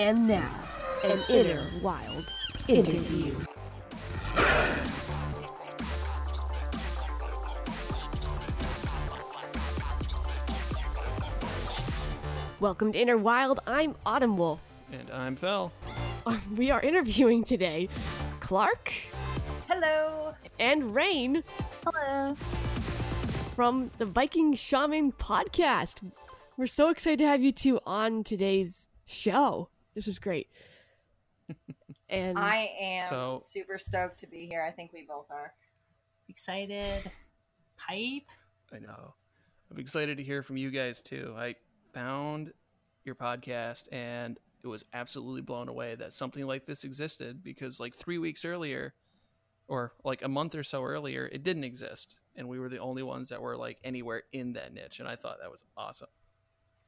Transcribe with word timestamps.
And 0.00 0.28
now, 0.28 0.48
an 1.04 1.18
inner 1.28 1.60
wild 1.82 2.24
interview. 2.68 3.47
Welcome 12.60 12.92
to 12.92 12.98
Inner 12.98 13.16
Wild. 13.16 13.60
I'm 13.66 13.94
Autumn 14.04 14.36
Wolf. 14.36 14.60
And 14.92 15.10
I'm 15.10 15.36
Fel. 15.36 15.72
We 16.56 16.70
are 16.70 16.80
interviewing 16.82 17.42
today 17.44 17.88
Clarke 18.40 18.92
Hello. 19.68 20.32
and 20.58 20.94
Raine 20.94 21.42
Hello. 21.86 22.34
from 22.34 23.90
the 23.98 24.04
Viking 24.04 24.54
Shaman 24.54 25.12
podcast. 25.12 25.98
We're 26.58 26.66
so 26.66 26.90
excited 26.90 27.20
to 27.20 27.26
have 27.26 27.40
you 27.42 27.52
two 27.52 27.80
on 27.86 28.24
today's 28.24 28.88
show. 29.06 29.68
This 29.94 30.08
is 30.08 30.18
great. 30.18 30.48
And 32.10 32.38
I 32.38 32.70
am 32.80 33.06
So- 33.10 33.38
super 33.42 33.76
stoked 33.76 34.18
to 34.20 34.26
be 34.26 34.46
here. 34.46 34.62
I 34.62 34.70
think 34.70 34.94
we 34.94 35.04
both 35.06 35.26
are. 35.30 35.52
excited. 36.30 37.10
Hype. 37.76 38.22
I 38.72 38.78
know. 38.78 39.12
I'm 39.70 39.78
excited 39.78 40.16
to 40.16 40.22
hear 40.24 40.42
from 40.42 40.56
you 40.56 40.70
guys 40.70 41.02
too. 41.02 41.34
I 41.36 41.54
found 41.92 42.52
your 43.04 43.14
podcast 43.14 43.84
and 43.92 44.38
it 44.62 44.66
was 44.66 44.84
absolutely 44.92 45.40
blown 45.40 45.68
away 45.68 45.94
that 45.94 46.12
something 46.12 46.46
like 46.46 46.66
this 46.66 46.84
existed 46.84 47.42
because 47.42 47.80
like 47.80 47.94
3 47.94 48.18
weeks 48.18 48.44
earlier 48.44 48.94
or 49.68 49.92
like 50.04 50.22
a 50.22 50.28
month 50.28 50.54
or 50.54 50.62
so 50.62 50.82
earlier 50.82 51.28
it 51.32 51.44
didn't 51.44 51.64
exist 51.64 52.16
and 52.36 52.48
we 52.48 52.58
were 52.58 52.68
the 52.68 52.78
only 52.78 53.02
ones 53.02 53.28
that 53.28 53.40
were 53.40 53.56
like 53.56 53.78
anywhere 53.84 54.22
in 54.32 54.52
that 54.52 54.72
niche 54.74 55.00
and 55.00 55.08
I 55.08 55.16
thought 55.16 55.38
that 55.40 55.50
was 55.50 55.64
awesome. 55.76 56.08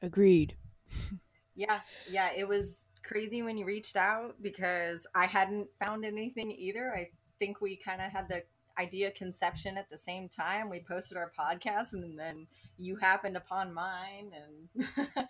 agreed. 0.03 0.57
Yeah, 1.55 1.81
yeah. 2.09 2.31
It 2.35 2.49
was 2.49 2.87
crazy 3.03 3.43
when 3.43 3.59
you 3.59 3.67
reached 3.67 3.97
out 3.97 4.37
because 4.41 5.07
I 5.15 5.27
hadn't 5.27 5.69
found 5.79 6.05
anything 6.05 6.51
either. 6.51 6.93
I 6.95 7.11
think 7.39 7.61
we 7.61 7.77
kind 7.77 8.01
of 8.01 8.11
had 8.11 8.29
the 8.29 8.43
idea 8.79 9.11
conception 9.11 9.77
at 9.77 9.91
the 9.91 9.99
same 9.99 10.29
time. 10.29 10.71
We 10.71 10.81
posted 10.81 11.17
our 11.17 11.33
podcast, 11.39 11.93
and 11.93 12.19
then 12.19 12.47
you 12.79 12.97
happened 12.97 13.37
upon 13.37 13.73
mine, 13.75 14.33
and 14.35 14.89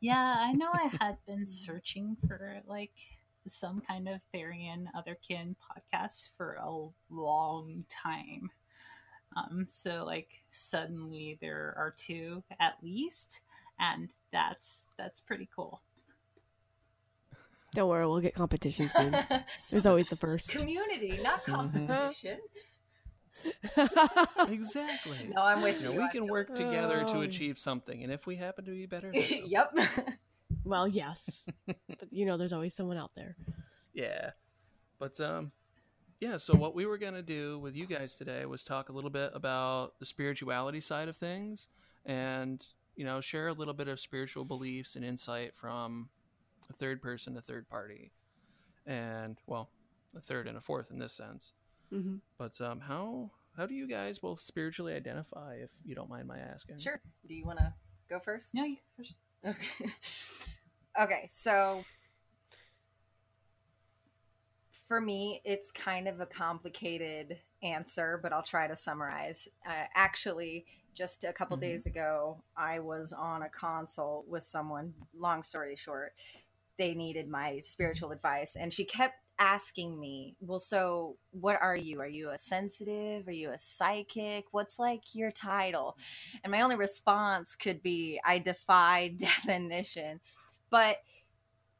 Yeah, 0.00 0.36
I 0.38 0.52
know 0.52 0.70
I 0.72 0.90
had 0.98 1.18
been 1.26 1.46
searching 1.46 2.16
for 2.26 2.62
like 2.66 2.94
some 3.46 3.82
kind 3.82 4.08
of 4.08 4.22
Therian 4.34 4.86
Otherkin 4.96 5.56
podcast 5.60 6.30
for 6.38 6.54
a 6.54 6.88
long 7.10 7.84
time. 7.90 8.50
Um, 9.36 9.66
so 9.68 10.04
like 10.04 10.42
suddenly 10.50 11.36
there 11.42 11.74
are 11.76 11.92
two 11.94 12.42
at 12.58 12.76
least, 12.82 13.40
and 13.78 14.08
that's 14.32 14.86
that's 14.96 15.20
pretty 15.20 15.50
cool. 15.54 15.82
Don't 17.74 17.88
worry, 17.88 18.06
we'll 18.06 18.20
get 18.20 18.34
competition 18.34 18.90
soon. 18.96 19.14
There's 19.70 19.86
always 19.86 20.06
the 20.08 20.16
first. 20.16 20.50
community, 20.50 21.20
not 21.22 21.44
competition. 21.44 22.38
Exactly. 24.48 25.30
No, 25.34 25.42
I'm 25.42 25.62
with 25.62 25.76
You 25.80 25.88
you. 25.88 25.94
know, 25.94 26.00
we 26.00 26.04
I 26.04 26.08
can 26.10 26.26
work 26.26 26.46
so- 26.46 26.56
together 26.56 27.04
to 27.04 27.16
Oh. 27.18 27.20
achieve 27.22 27.58
something 27.58 28.02
and 28.02 28.12
if 28.12 28.26
we 28.26 28.36
happen 28.36 28.64
to 28.66 28.70
be 28.70 28.86
better 28.86 29.10
yep. 29.14 29.72
well, 30.64 30.86
yes. 30.88 31.48
but 31.66 31.76
you 32.10 32.26
know, 32.26 32.36
there's 32.36 32.52
always 32.52 32.74
someone 32.74 32.96
out 32.98 33.12
there. 33.16 33.36
Yeah. 33.94 34.30
But 34.98 35.18
um 35.20 35.52
yeah, 36.20 36.36
so 36.36 36.54
what 36.54 36.74
we 36.74 36.84
were 36.84 36.98
going 36.98 37.14
to 37.14 37.22
do 37.22 37.58
with 37.60 37.74
you 37.74 37.86
guys 37.86 38.14
today 38.16 38.44
was 38.44 38.62
talk 38.62 38.90
a 38.90 38.92
little 38.92 39.08
bit 39.08 39.30
about 39.32 39.98
the 40.00 40.04
spirituality 40.04 40.80
side 40.80 41.08
of 41.08 41.16
things 41.16 41.68
and, 42.04 42.62
you 42.94 43.06
know, 43.06 43.22
share 43.22 43.48
a 43.48 43.54
little 43.54 43.72
bit 43.72 43.88
of 43.88 43.98
spiritual 43.98 44.44
beliefs 44.44 44.96
and 44.96 45.04
insight 45.04 45.56
from 45.56 46.10
a 46.70 46.74
third 46.74 47.02
person, 47.02 47.36
a 47.36 47.42
third 47.42 47.68
party. 47.68 48.12
And 48.86 49.38
well, 49.46 49.70
a 50.16 50.20
third 50.20 50.48
and 50.48 50.56
a 50.56 50.60
fourth 50.60 50.90
in 50.90 50.98
this 50.98 51.14
sense. 51.14 51.52
hmm 51.90 52.16
But 52.38 52.60
um 52.60 52.80
how 52.80 53.30
how 53.56 53.66
do 53.66 53.74
you 53.74 53.88
guys 53.88 54.18
both 54.18 54.40
spiritually 54.40 54.94
identify 54.94 55.56
if 55.56 55.70
you 55.84 55.94
don't 55.94 56.10
mind 56.10 56.28
my 56.28 56.38
asking? 56.38 56.76
Sure. 56.78 57.00
Do 57.26 57.34
you 57.34 57.44
want 57.46 57.58
to 57.58 57.74
go 58.08 58.20
first? 58.20 58.54
No, 58.54 58.64
you 58.64 58.76
first. 58.96 59.14
Okay. 59.46 59.90
okay, 61.02 61.28
so 61.30 61.84
for 64.88 65.00
me, 65.00 65.40
it's 65.44 65.70
kind 65.70 66.08
of 66.08 66.20
a 66.20 66.26
complicated 66.26 67.38
answer, 67.62 68.18
but 68.22 68.32
I'll 68.32 68.42
try 68.42 68.66
to 68.66 68.76
summarize. 68.76 69.48
Uh, 69.66 69.84
actually, 69.94 70.66
just 70.94 71.24
a 71.24 71.32
couple 71.32 71.56
Mhm. 71.56 71.60
days 71.60 71.86
ago, 71.86 72.42
I 72.56 72.80
was 72.80 73.12
on 73.12 73.42
a 73.42 73.48
consult 73.48 74.26
with 74.28 74.42
someone. 74.42 74.94
Long 75.14 75.42
story 75.42 75.76
short, 75.76 76.12
they 76.80 76.94
needed 76.94 77.28
my 77.28 77.60
spiritual 77.60 78.10
advice, 78.10 78.56
and 78.56 78.72
she 78.72 78.84
kept 78.84 79.14
asking 79.38 80.00
me, 80.00 80.34
Well, 80.40 80.58
so 80.58 81.16
what 81.30 81.60
are 81.60 81.76
you? 81.76 82.00
Are 82.00 82.08
you 82.08 82.30
a 82.30 82.38
sensitive? 82.38 83.28
Are 83.28 83.32
you 83.32 83.50
a 83.50 83.58
psychic? 83.58 84.46
What's 84.52 84.78
like 84.78 85.14
your 85.14 85.30
title? 85.30 85.98
And 86.42 86.50
my 86.50 86.62
only 86.62 86.76
response 86.76 87.54
could 87.54 87.82
be, 87.82 88.18
I 88.24 88.38
defy 88.38 89.08
definition. 89.16 90.20
But 90.70 90.96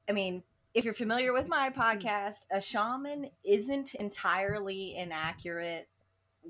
I 0.07 0.13
mean, 0.13 0.43
if 0.75 0.85
you're 0.85 0.93
familiar 0.93 1.33
with 1.33 1.49
my 1.49 1.71
mm-hmm. 1.71 1.81
podcast, 1.81 2.47
a 2.53 2.61
shaman 2.61 3.31
isn't 3.43 3.95
entirely 3.95 4.97
inaccurate. 4.97 5.89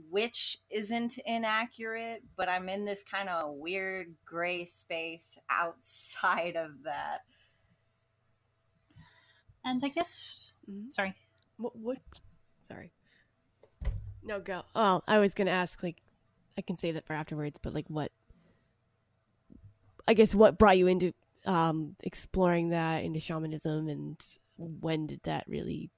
Which 0.08 0.58
isn't 0.70 1.18
inaccurate, 1.26 2.22
but 2.36 2.48
I'm 2.48 2.68
in 2.68 2.84
this 2.84 3.02
kind 3.02 3.28
of 3.28 3.54
weird 3.54 4.14
gray 4.24 4.64
space 4.64 5.36
outside 5.50 6.54
of 6.54 6.84
that. 6.84 7.22
And 9.64 9.84
I 9.84 9.88
guess 9.88 10.54
Mhm. 10.70 10.90
sorry. 10.92 11.14
What, 11.56 11.76
what? 11.76 11.98
Sorry. 12.68 12.92
No, 14.22 14.40
go. 14.40 14.62
Oh, 14.74 15.02
I 15.06 15.18
was 15.18 15.34
gonna 15.34 15.50
ask. 15.50 15.82
Like, 15.82 16.02
I 16.58 16.62
can 16.62 16.76
say 16.76 16.92
that 16.92 17.06
for 17.06 17.12
afterwards, 17.14 17.58
but 17.62 17.74
like, 17.74 17.86
what? 17.88 18.12
I 20.08 20.14
guess 20.14 20.34
what 20.34 20.58
brought 20.58 20.78
you 20.78 20.86
into 20.86 21.12
um 21.46 21.96
exploring 22.02 22.70
that 22.70 23.04
into 23.04 23.20
shamanism, 23.20 23.88
and 23.88 24.20
when 24.56 25.06
did 25.06 25.20
that 25.24 25.44
really 25.48 25.90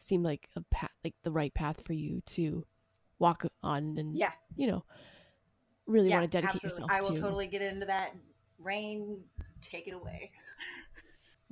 seem 0.00 0.22
like 0.22 0.48
a 0.56 0.60
path, 0.62 0.90
like 1.04 1.14
the 1.22 1.30
right 1.32 1.52
path 1.54 1.80
for 1.84 1.92
you 1.92 2.20
to 2.26 2.64
walk 3.18 3.44
on, 3.62 3.96
and 3.98 4.16
Yeah, 4.16 4.32
you 4.56 4.66
know, 4.66 4.84
really 5.86 6.08
yeah, 6.10 6.18
want 6.20 6.30
to 6.30 6.36
dedicate 6.38 6.54
absolutely. 6.54 6.82
yourself 6.82 6.92
I 6.92 7.00
will 7.00 7.14
to? 7.14 7.20
totally 7.20 7.46
get 7.46 7.62
into 7.62 7.86
that. 7.86 8.14
Raine, 8.58 9.18
take 9.60 9.88
it 9.88 9.94
away. 9.94 10.30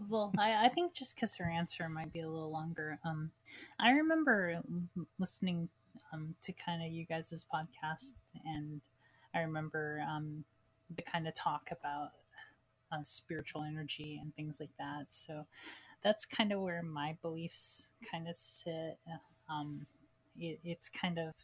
Well, 0.09 0.33
I, 0.39 0.67
I 0.67 0.69
think 0.69 0.95
just 0.95 1.15
because 1.15 1.37
her 1.37 1.51
answer 1.51 1.89
might 1.89 2.13
be 2.13 2.21
a 2.21 2.29
little 2.29 2.51
longer. 2.51 2.99
Um, 3.05 3.31
I 3.79 3.91
remember 3.91 4.61
listening 5.19 5.69
um, 6.13 6.35
to 6.43 6.53
kind 6.53 6.83
of 6.83 6.91
you 6.91 7.05
guys' 7.05 7.45
podcast, 7.53 8.13
and 8.45 8.81
I 9.35 9.41
remember 9.41 10.03
um, 10.09 10.45
the 10.97 11.03
kind 11.03 11.29
of 11.29 11.35
talk 11.35 11.71
about 11.71 12.11
uh, 12.93 13.03
spiritual 13.03 13.63
energy 13.63 14.19
and 14.21 14.35
things 14.35 14.59
like 14.59 14.77
that. 14.79 15.07
So 15.11 15.47
that's 16.03 16.25
kind 16.25 16.53
of 16.53 16.61
where 16.61 16.83
my 16.83 17.17
beliefs 17.21 17.91
kind 18.11 18.29
of 18.29 18.37
sit. 18.37 18.99
Um, 19.49 19.87
it, 20.39 20.61
it's 20.65 20.89
kind 20.89 21.19
of 21.19 21.35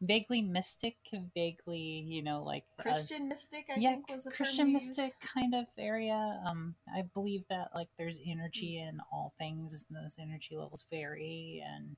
vaguely 0.00 0.40
mystic, 0.42 0.96
vaguely, 1.34 1.78
you 1.78 2.22
know, 2.22 2.42
like 2.42 2.64
a- 2.78 2.82
Christian 2.82 3.28
mystic, 3.28 3.66
I 3.74 3.78
yeah, 3.78 3.90
think 3.90 4.10
was 4.10 4.24
the 4.24 4.30
Christian 4.30 4.58
term 4.58 4.68
you 4.68 4.74
used. 4.74 4.88
mystic 4.88 5.14
kind 5.20 5.54
of 5.54 5.66
area. 5.78 6.40
Um, 6.46 6.74
I 6.94 7.02
believe 7.14 7.44
that 7.50 7.68
like 7.74 7.88
there's 7.98 8.18
energy 8.26 8.78
in 8.78 8.98
all 9.12 9.34
things, 9.38 9.86
and 9.88 10.02
those 10.02 10.16
energy 10.18 10.56
levels 10.56 10.86
vary, 10.90 11.62
and 11.66 11.96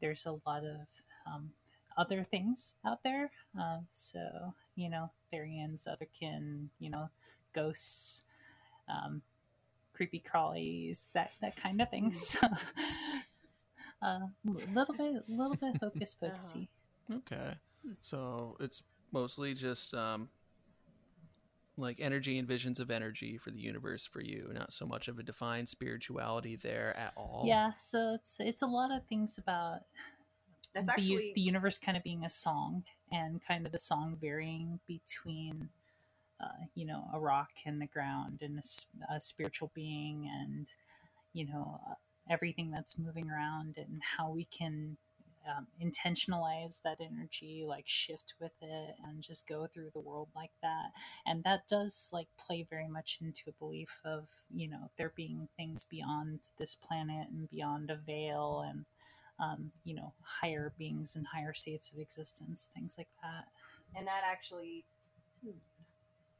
there's 0.00 0.26
a 0.26 0.32
lot 0.46 0.64
of 0.64 0.86
um, 1.26 1.50
other 1.96 2.24
things 2.24 2.74
out 2.84 3.02
there. 3.02 3.30
Uh, 3.58 3.78
so 3.92 4.54
you 4.76 4.90
know, 4.90 5.10
Therians, 5.32 5.86
otherkin, 5.88 6.66
you 6.78 6.90
know, 6.90 7.08
ghosts, 7.54 8.24
um, 8.88 9.22
creepy 9.94 10.22
crawlies, 10.22 11.06
that 11.14 11.32
that 11.40 11.56
kind 11.56 11.80
of 11.80 11.90
thing. 11.90 12.12
So. 12.22 12.48
A 14.02 14.30
little 14.44 14.94
bit, 14.94 15.12
a 15.12 15.22
little 15.28 15.56
bit 15.56 15.76
hocus 15.82 16.16
pocusy. 16.22 16.68
Okay. 17.12 17.54
So 18.00 18.56
it's 18.60 18.82
mostly 19.12 19.54
just 19.54 19.94
um 19.94 20.28
like 21.76 21.98
energy 22.00 22.38
and 22.38 22.46
visions 22.46 22.78
of 22.78 22.90
energy 22.90 23.38
for 23.38 23.50
the 23.50 23.58
universe 23.58 24.06
for 24.06 24.20
you, 24.20 24.50
not 24.52 24.72
so 24.72 24.86
much 24.86 25.08
of 25.08 25.18
a 25.18 25.22
defined 25.22 25.68
spirituality 25.68 26.56
there 26.56 26.96
at 26.96 27.12
all. 27.16 27.44
Yeah, 27.46 27.72
so 27.78 28.14
it's 28.14 28.36
it's 28.38 28.62
a 28.62 28.66
lot 28.66 28.92
of 28.92 29.06
things 29.06 29.38
about 29.38 29.80
That's 30.74 30.86
the, 30.86 30.92
actually 30.92 31.32
the 31.34 31.40
universe 31.40 31.78
kind 31.78 31.96
of 31.96 32.04
being 32.04 32.24
a 32.24 32.30
song 32.30 32.84
and 33.10 33.40
kind 33.46 33.66
of 33.66 33.72
the 33.72 33.78
song 33.78 34.16
varying 34.20 34.78
between 34.86 35.70
uh, 36.40 36.64
you 36.74 36.84
know 36.84 37.04
a 37.12 37.18
rock 37.18 37.50
and 37.66 37.80
the 37.80 37.86
ground 37.86 38.40
and 38.42 38.60
a 39.10 39.20
spiritual 39.20 39.70
being 39.74 40.30
and 40.32 40.68
you 41.32 41.46
know 41.46 41.80
uh, 41.88 41.94
everything 42.28 42.70
that's 42.70 42.98
moving 42.98 43.30
around 43.30 43.76
and 43.76 44.00
how 44.02 44.30
we 44.30 44.44
can 44.44 44.96
um, 45.48 45.66
intentionalize 45.82 46.82
that 46.82 46.98
energy 47.00 47.64
like 47.66 47.84
shift 47.86 48.34
with 48.40 48.52
it 48.60 48.94
and 49.06 49.22
just 49.22 49.48
go 49.48 49.66
through 49.66 49.90
the 49.92 50.00
world 50.00 50.28
like 50.36 50.50
that 50.62 50.90
and 51.26 51.42
that 51.44 51.66
does 51.68 52.10
like 52.12 52.26
play 52.38 52.66
very 52.68 52.88
much 52.88 53.18
into 53.20 53.42
a 53.48 53.58
belief 53.58 53.98
of 54.04 54.28
you 54.54 54.68
know 54.68 54.90
there 54.96 55.12
being 55.16 55.48
things 55.56 55.84
beyond 55.84 56.40
this 56.58 56.74
planet 56.74 57.28
and 57.30 57.48
beyond 57.50 57.90
a 57.90 57.96
veil 57.96 58.64
and 58.68 58.84
um, 59.38 59.70
you 59.84 59.94
know 59.94 60.12
higher 60.22 60.72
beings 60.78 61.16
and 61.16 61.26
higher 61.26 61.54
states 61.54 61.90
of 61.90 61.98
existence 61.98 62.68
things 62.74 62.96
like 62.98 63.08
that 63.22 63.46
and 63.96 64.06
that 64.06 64.22
actually 64.30 64.84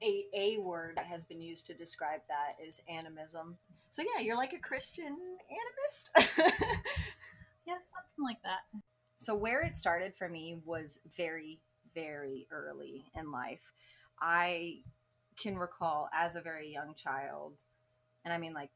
a 0.03 0.25
a 0.35 0.59
word 0.59 0.97
that 0.97 1.07
has 1.07 1.25
been 1.25 1.41
used 1.41 1.67
to 1.67 1.75
describe 1.75 2.21
that 2.29 2.57
is 2.67 2.81
animism. 2.89 3.59
So 3.91 4.03
yeah, 4.03 4.23
you're 4.23 4.37
like 4.37 4.55
a 4.55 4.59
Christian 4.59 5.15
animist. 5.15 6.27
yeah 7.67 7.79
something 7.93 8.25
like 8.25 8.43
that 8.43 8.67
so 9.21 9.35
where 9.35 9.61
it 9.61 9.77
started 9.77 10.15
for 10.17 10.29
me 10.29 10.57
was 10.65 11.01
very 11.17 11.61
very 11.95 12.47
early 12.51 13.05
in 13.15 13.31
life. 13.31 13.73
I 14.21 14.79
can 15.37 15.57
recall 15.57 16.09
as 16.13 16.37
a 16.37 16.41
very 16.41 16.73
young 16.73 16.95
child, 16.95 17.55
and 18.25 18.33
I 18.33 18.39
mean 18.39 18.55
like 18.55 18.71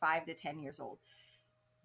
5 0.00 0.26
to 0.26 0.34
10 0.34 0.60
years 0.60 0.80
old, 0.80 0.98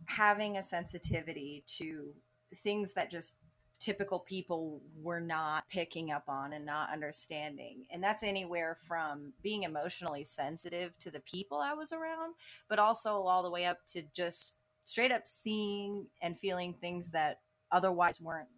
having 0.06 0.58
a 0.58 0.64
sensitivity 0.64 1.64
to 1.78 2.14
things 2.54 2.94
that 2.94 3.12
just 3.12 3.38
typical 3.80 4.20
people 4.20 4.82
were 5.02 5.20
not 5.20 5.68
picking 5.70 6.12
up 6.12 6.24
on 6.28 6.54
and 6.54 6.66
not 6.66 6.92
understanding. 6.92 7.86
And 7.92 8.02
that's 8.02 8.24
anywhere 8.24 8.78
from 8.88 9.34
being 9.44 9.64
emotionally 9.64 10.24
sensitive 10.24 10.98
to 11.00 11.12
the 11.12 11.20
people 11.22 11.60
I 11.60 11.74
was 11.74 11.92
around, 11.92 12.36
but 12.70 12.80
also 12.80 13.22
all 13.22 13.44
the 13.44 13.52
way 13.52 13.66
up 13.66 13.80
to 13.88 14.04
just 14.14 14.58
straight 14.86 15.12
up 15.12 15.28
seeing 15.28 16.08
and 16.22 16.40
feeling 16.40 16.74
things 16.74 17.10
that 17.10 17.40
otherwise 17.72 18.22
weren't 18.22 18.50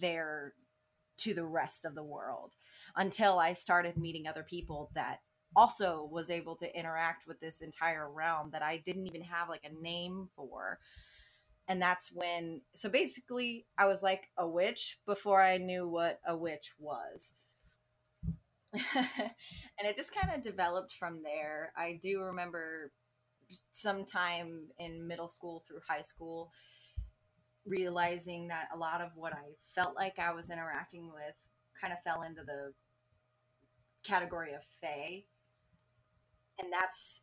there 0.00 0.54
to 1.18 1.34
the 1.34 1.44
rest 1.44 1.84
of 1.84 1.94
the 1.94 2.02
world 2.02 2.54
until 2.96 3.38
I 3.38 3.52
started 3.52 3.96
meeting 3.96 4.26
other 4.26 4.42
people 4.42 4.90
that 4.94 5.20
also 5.54 6.08
was 6.10 6.30
able 6.30 6.56
to 6.56 6.78
interact 6.78 7.26
with 7.26 7.38
this 7.40 7.60
entire 7.60 8.10
realm 8.10 8.50
that 8.52 8.62
I 8.62 8.78
didn't 8.78 9.06
even 9.06 9.22
have 9.22 9.48
like 9.48 9.64
a 9.64 9.82
name 9.82 10.28
for. 10.34 10.78
And 11.68 11.80
that's 11.80 12.10
when 12.12 12.62
so 12.74 12.88
basically 12.88 13.66
i 13.78 13.86
was 13.86 14.02
like 14.02 14.28
a 14.36 14.46
witch 14.46 14.98
before 15.06 15.40
i 15.40 15.58
knew 15.58 15.88
what 15.88 16.20
a 16.26 16.36
witch 16.36 16.72
was. 16.78 17.34
And 19.78 19.88
it 19.88 19.96
just 19.96 20.14
kind 20.14 20.34
of 20.34 20.42
developed 20.42 20.92
from 20.92 21.22
there. 21.22 21.72
I 21.76 21.98
do 22.02 22.20
remember 22.22 22.92
sometime 23.72 24.68
in 24.78 25.06
middle 25.06 25.28
school 25.28 25.62
through 25.66 25.80
high 25.86 26.02
school 26.02 26.50
realizing 27.64 28.48
that 28.48 28.68
a 28.74 28.78
lot 28.78 29.00
of 29.00 29.10
what 29.14 29.32
i 29.32 29.52
felt 29.64 29.94
like 29.94 30.18
i 30.18 30.32
was 30.32 30.50
interacting 30.50 31.10
with 31.12 31.34
kind 31.80 31.92
of 31.92 32.02
fell 32.02 32.22
into 32.22 32.42
the 32.42 32.72
category 34.04 34.52
of 34.52 34.64
fae 34.80 35.22
and 36.58 36.72
that's 36.72 37.22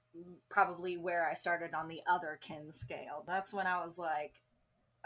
probably 0.49 0.97
where 0.97 1.27
I 1.29 1.33
started 1.33 1.73
on 1.73 1.87
the 1.87 2.01
other 2.07 2.39
kin 2.41 2.71
scale. 2.73 3.23
That's 3.27 3.53
when 3.53 3.67
I 3.67 3.83
was 3.83 3.97
like, 3.97 4.33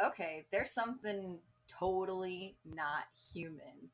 okay, 0.03 0.45
there's 0.51 0.71
something 0.71 1.39
totally 1.67 2.57
not 2.65 3.03
human. 3.33 3.89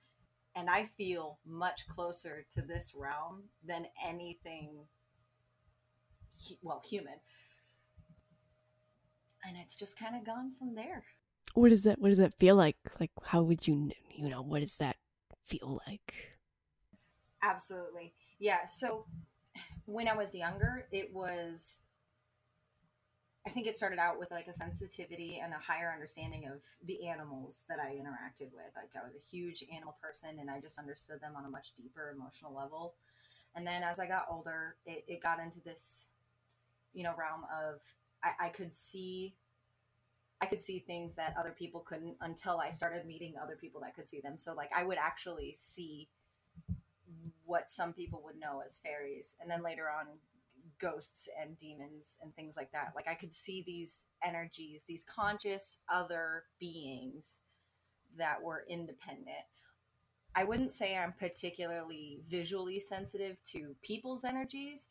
And 0.55 0.69
I 0.69 0.83
feel 0.83 1.39
much 1.45 1.87
closer 1.87 2.45
to 2.51 2.61
this 2.61 2.93
realm 2.95 3.43
than 3.65 3.87
anything, 4.05 4.85
well, 6.61 6.81
human. 6.85 7.15
And 9.47 9.57
it's 9.57 9.77
just 9.77 9.97
kind 9.97 10.15
of 10.15 10.25
gone 10.25 10.51
from 10.57 10.75
there. 10.75 11.03
What 11.53 11.69
does 11.69 11.83
that? 11.83 11.99
What 11.99 12.09
does 12.09 12.17
that 12.17 12.33
feel 12.33 12.55
like? 12.55 12.77
Like, 12.99 13.11
how 13.23 13.41
would 13.41 13.67
you, 13.67 13.91
you 14.11 14.29
know, 14.29 14.41
what 14.41 14.59
does 14.59 14.75
that 14.75 14.97
feel 15.45 15.81
like? 15.87 16.13
Absolutely. 17.41 18.13
Yeah. 18.39 18.65
So 18.65 19.05
when 19.85 20.07
I 20.07 20.15
was 20.15 20.35
younger, 20.35 20.87
it 20.91 21.13
was, 21.13 21.81
I 23.47 23.49
think 23.49 23.65
it 23.65 23.77
started 23.77 23.97
out 23.97 24.19
with 24.19 24.29
like 24.29 24.47
a 24.47 24.53
sensitivity 24.53 25.41
and 25.43 25.53
a 25.53 25.57
higher 25.57 25.91
understanding 25.91 26.45
of 26.45 26.61
the 26.85 27.07
animals 27.07 27.65
that 27.69 27.79
I 27.79 27.91
interacted 27.91 28.51
with. 28.53 28.71
Like 28.75 28.91
I 28.95 29.05
was 29.05 29.15
a 29.15 29.35
huge 29.35 29.63
animal 29.73 29.97
person 30.01 30.37
and 30.39 30.49
I 30.49 30.59
just 30.59 30.77
understood 30.77 31.21
them 31.21 31.33
on 31.35 31.45
a 31.45 31.49
much 31.49 31.73
deeper 31.75 32.13
emotional 32.15 32.53
level. 32.53 32.95
And 33.55 33.65
then 33.65 33.81
as 33.81 33.99
I 33.99 34.07
got 34.07 34.27
older, 34.29 34.75
it, 34.85 35.03
it 35.07 35.23
got 35.23 35.39
into 35.39 35.59
this, 35.61 36.09
you 36.93 37.03
know, 37.03 37.13
realm 37.17 37.43
of 37.53 37.81
I, 38.23 38.47
I 38.47 38.49
could 38.49 38.73
see 38.73 39.35
I 40.41 40.45
could 40.45 40.61
see 40.61 40.79
things 40.79 41.15
that 41.15 41.35
other 41.37 41.53
people 41.57 41.81
couldn't 41.81 42.15
until 42.21 42.59
I 42.59 42.69
started 42.69 43.05
meeting 43.05 43.33
other 43.41 43.57
people 43.59 43.81
that 43.81 43.95
could 43.95 44.07
see 44.07 44.21
them. 44.21 44.37
So 44.37 44.53
like 44.53 44.69
I 44.75 44.83
would 44.83 44.97
actually 44.97 45.53
see 45.53 46.07
what 47.45 47.71
some 47.71 47.93
people 47.93 48.21
would 48.23 48.39
know 48.39 48.61
as 48.63 48.77
fairies 48.77 49.35
and 49.41 49.49
then 49.49 49.63
later 49.63 49.89
on 49.89 50.05
ghosts 50.79 51.27
and 51.41 51.57
demons 51.57 52.17
and 52.21 52.33
things 52.35 52.55
like 52.55 52.71
that 52.71 52.93
like 52.95 53.07
i 53.07 53.13
could 53.15 53.33
see 53.33 53.63
these 53.65 54.05
energies 54.23 54.83
these 54.87 55.03
conscious 55.03 55.79
other 55.89 56.43
beings 56.59 57.39
that 58.17 58.41
were 58.41 58.65
independent 58.69 59.45
i 60.35 60.43
wouldn't 60.43 60.71
say 60.71 60.95
i'm 60.95 61.13
particularly 61.13 62.21
visually 62.29 62.79
sensitive 62.79 63.37
to 63.43 63.75
people's 63.81 64.23
energies 64.23 64.87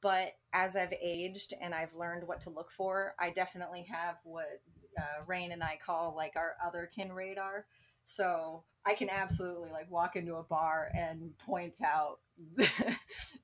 but 0.00 0.32
as 0.52 0.76
i've 0.76 0.94
aged 1.02 1.54
and 1.60 1.74
i've 1.74 1.94
learned 1.94 2.26
what 2.26 2.40
to 2.40 2.50
look 2.50 2.70
for 2.70 3.14
i 3.18 3.30
definitely 3.30 3.86
have 3.90 4.16
what 4.24 4.60
uh, 4.98 5.24
Raine 5.26 5.52
and 5.52 5.62
i 5.62 5.78
call 5.84 6.14
like 6.16 6.34
our 6.36 6.54
other 6.64 6.90
kin 6.94 7.12
radar 7.12 7.66
so 8.06 8.62
I 8.86 8.94
can 8.94 9.10
absolutely 9.10 9.70
like 9.70 9.90
walk 9.90 10.14
into 10.14 10.36
a 10.36 10.44
bar 10.44 10.90
and 10.96 11.36
point 11.38 11.82
out 11.84 12.20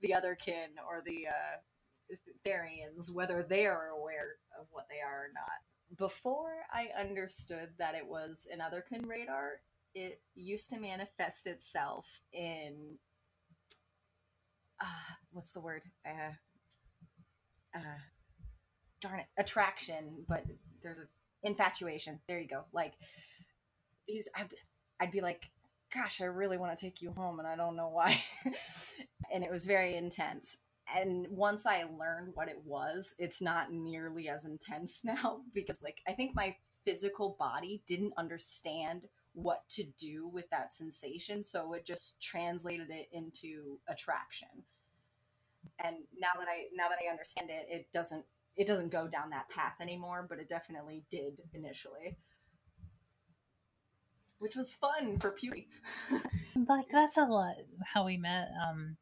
the 0.00 0.14
other 0.14 0.36
kin 0.36 0.70
or 0.88 1.02
the 1.04 1.26
uh, 1.26 2.16
Therians, 2.46 3.12
whether 3.12 3.42
they 3.42 3.66
are 3.66 3.88
aware 3.88 4.36
of 4.58 4.66
what 4.70 4.86
they 4.88 5.00
are 5.00 5.24
or 5.24 5.30
not. 5.34 5.98
Before 5.98 6.54
I 6.72 6.90
understood 6.98 7.70
that 7.78 7.96
it 7.96 8.06
was 8.06 8.46
an 8.52 8.60
otherkin 8.60 9.06
radar, 9.06 9.60
it 9.96 10.20
used 10.36 10.70
to 10.70 10.78
manifest 10.78 11.48
itself 11.48 12.20
in 12.32 12.98
uh, 14.80 15.14
what's 15.32 15.50
the 15.50 15.60
word? 15.60 15.82
Uh, 16.06 16.32
uh, 17.74 17.80
darn 19.00 19.20
it, 19.20 19.26
attraction, 19.38 20.24
but 20.28 20.44
there's 20.82 20.98
a 20.98 21.06
infatuation. 21.42 22.20
There 22.28 22.40
you 22.40 22.48
go. 22.48 22.64
Like 22.72 22.94
these, 24.06 24.28
I'd, 24.36 24.54
I'd 25.00 25.10
be 25.10 25.20
like, 25.20 25.50
gosh, 25.92 26.20
I 26.20 26.26
really 26.26 26.58
want 26.58 26.76
to 26.76 26.84
take 26.84 27.02
you 27.02 27.12
home, 27.12 27.38
and 27.38 27.48
I 27.48 27.56
don't 27.56 27.76
know 27.76 27.88
why. 27.88 28.22
and 29.32 29.44
it 29.44 29.50
was 29.50 29.64
very 29.64 29.96
intense. 29.96 30.58
And 30.94 31.26
once 31.30 31.66
I 31.66 31.84
learned 31.84 32.32
what 32.34 32.48
it 32.48 32.60
was, 32.64 33.14
it's 33.18 33.40
not 33.40 33.72
nearly 33.72 34.28
as 34.28 34.44
intense 34.44 35.00
now 35.04 35.40
because, 35.54 35.82
like, 35.82 35.98
I 36.08 36.12
think 36.12 36.34
my 36.34 36.56
physical 36.84 37.36
body 37.38 37.82
didn't 37.86 38.14
understand 38.16 39.02
what 39.34 39.62
to 39.70 39.84
do 39.98 40.28
with 40.28 40.48
that 40.50 40.74
sensation, 40.74 41.42
so 41.42 41.72
it 41.72 41.86
just 41.86 42.20
translated 42.20 42.90
it 42.90 43.08
into 43.12 43.78
attraction. 43.88 44.48
And 45.78 45.96
now 46.18 46.30
that 46.38 46.48
I 46.48 46.64
now 46.74 46.88
that 46.88 46.98
I 47.04 47.10
understand 47.10 47.50
it, 47.50 47.66
it 47.68 47.92
doesn't 47.92 48.24
it 48.56 48.66
doesn't 48.66 48.90
go 48.90 49.08
down 49.08 49.30
that 49.30 49.48
path 49.48 49.74
anymore, 49.80 50.26
but 50.28 50.38
it 50.38 50.48
definitely 50.48 51.04
did 51.10 51.40
initially 51.54 52.16
which 54.42 54.56
was 54.56 54.74
fun 54.74 55.20
for 55.20 55.30
puberty. 55.30 55.68
like 56.68 56.88
that's 56.90 57.16
a 57.16 57.22
lot 57.22 57.54
how 57.84 58.04
we 58.04 58.16
met 58.16 58.48
um 58.66 58.96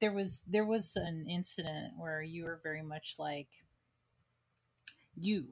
there 0.00 0.12
was 0.12 0.42
there 0.48 0.66
was 0.66 0.96
an 0.96 1.26
incident 1.28 1.94
where 1.96 2.22
you 2.22 2.44
were 2.44 2.60
very 2.62 2.82
much 2.82 3.14
like 3.18 3.48
you 5.16 5.46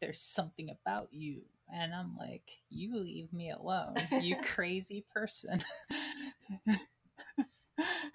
there's 0.00 0.20
something 0.20 0.70
about 0.70 1.08
you 1.10 1.42
and 1.74 1.92
i'm 1.92 2.16
like 2.16 2.48
you 2.70 2.96
leave 2.96 3.32
me 3.32 3.50
alone 3.50 3.94
you 4.22 4.36
crazy 4.42 5.04
person 5.12 5.62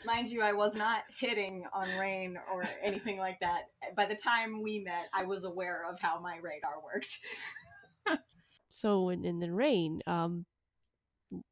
Mind 0.05 0.29
you, 0.29 0.41
I 0.41 0.53
was 0.53 0.75
not 0.75 1.03
hitting 1.17 1.65
on 1.73 1.87
Raine 1.97 2.37
or 2.53 2.67
anything 2.81 3.17
like 3.17 3.39
that. 3.39 3.69
By 3.95 4.05
the 4.05 4.15
time 4.15 4.61
we 4.61 4.79
met, 4.79 5.07
I 5.13 5.25
was 5.25 5.43
aware 5.43 5.83
of 5.89 5.99
how 5.99 6.19
my 6.19 6.37
radar 6.37 6.81
worked. 6.83 7.19
So, 8.75 9.09
in, 9.09 9.23
in 9.23 9.39
the 9.39 9.51
rain, 9.51 10.01
um, 10.07 10.47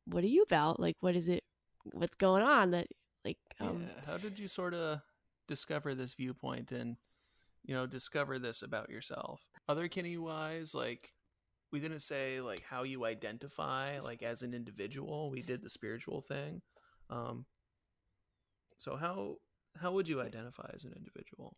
what 0.06 0.24
are 0.24 0.28
you 0.28 0.42
about? 0.42 0.80
Like, 0.80 0.96
what 1.02 1.16
is 1.16 1.30
it? 1.30 1.44
What's 1.84 2.16
going 2.16 2.42
on? 2.42 2.72
That 2.72 2.88
like, 3.24 3.38
um, 3.60 3.86
yeah. 3.86 4.02
How 4.08 4.18
did 4.18 4.40
you 4.40 4.48
sort 4.48 4.74
of 4.74 5.02
discover 5.48 5.94
this 5.94 6.16
viewpoint 6.16 6.72
and, 6.72 6.98
you 7.64 7.76
know, 7.76 7.86
discover 7.86 8.40
this 8.40 8.64
about 8.64 8.90
yourself? 8.90 9.46
Other 9.70 9.88
Kenny 9.88 10.18
wise, 10.18 10.74
like, 10.74 11.14
we 11.72 11.80
didn't 11.80 12.00
say 12.00 12.42
like 12.42 12.64
how 12.64 12.84
you 12.84 13.06
identify 13.06 14.00
like 14.00 14.24
as 14.24 14.42
an 14.42 14.54
individual. 14.54 15.30
We 15.30 15.44
did 15.44 15.62
the 15.62 15.70
spiritual 15.70 16.22
thing. 16.22 16.62
Um, 17.10 17.46
so 18.82 18.96
how 18.96 19.36
how 19.80 19.92
would 19.92 20.08
you 20.08 20.22
identify 20.22 20.68
as 20.74 20.86
an 20.86 20.94
individual? 20.98 21.56